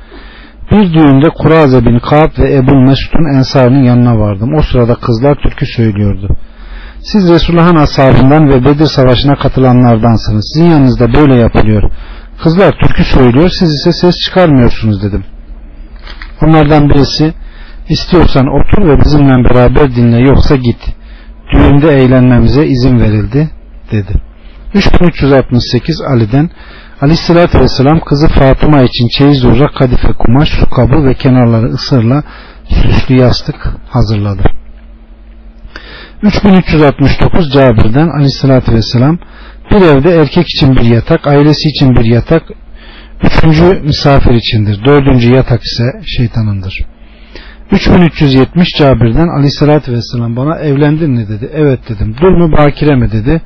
[0.70, 4.54] bir düğünde Kuraze bin Kaab ve Ebu Mesud'un ensarının yanına vardım.
[4.54, 6.36] O sırada kızlar türkü söylüyordu.
[7.02, 10.52] Siz Resulullah'ın ashabından ve Bedir Savaşı'na katılanlardansınız.
[10.54, 11.82] Sizin yanınızda böyle yapılıyor.
[12.42, 15.24] Kızlar türkü söylüyor, siz ise ses çıkarmıyorsunuz dedim.
[16.42, 17.34] Onlardan birisi
[17.88, 20.94] istiyorsan otur ve bizimle beraber dinle yoksa git.
[21.54, 23.50] Düğünde eğlenmemize izin verildi
[23.92, 24.12] dedi.
[24.74, 26.50] 3368 Ali'den
[27.00, 32.22] Aleyhisselatü Vesselam kızı Fatıma için çeyiz olarak kadife kumaş, su kabı ve kenarları ısırla
[32.68, 34.61] süslü yastık hazırladı.
[36.22, 39.18] 3369 Cabir'den Aleyhisselatü Vesselam
[39.70, 42.42] bir evde erkek için bir yatak, ailesi için bir yatak,
[43.22, 44.84] üçüncü misafir içindir.
[44.84, 45.84] Dördüncü yatak ise
[46.16, 46.78] şeytanındır.
[47.72, 51.50] 3370 Cabir'den Aleyhisselatü Vesselam bana evlendin mi dedi.
[51.54, 52.16] Evet dedim.
[52.20, 53.42] Dur mu bakire mi dedi.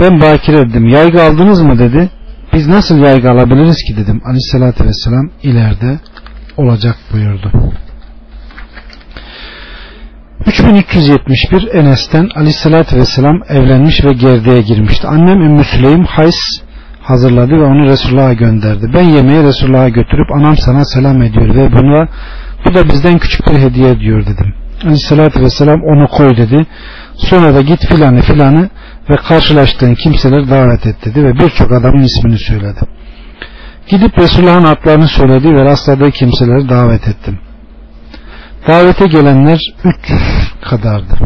[0.00, 0.88] Ben bakire dedim.
[0.88, 2.10] Yaygı aldınız mı dedi.
[2.52, 4.20] Biz nasıl yaygı alabiliriz ki dedim.
[4.24, 5.98] Aleyhisselatü Vesselam ileride
[6.56, 7.52] olacak buyurdu.
[10.46, 15.06] 3371 Enes'ten Aleyhisselatü Vesselam evlenmiş ve gerdeğe girmişti.
[15.06, 16.34] Annem Ümmü Süleym Hays
[17.02, 18.90] hazırladı ve onu Resulullah'a gönderdi.
[18.94, 22.08] Ben yemeği Resulullah'a götürüp anam sana selam ediyor ve buna
[22.64, 24.54] bu da bizden küçük bir hediye diyor dedim.
[24.82, 26.66] Aleyhisselatü Vesselam onu koy dedi.
[27.14, 28.70] Sonra da git filanı filanı
[29.10, 32.80] ve karşılaştığın kimseleri davet et dedi ve birçok adamın ismini söyledi.
[33.88, 37.38] Gidip Resulullah'ın adlarını söyledi ve rastladığı kimseleri davet ettim.
[38.66, 40.20] Davete gelenler 300
[40.62, 41.18] kadardı.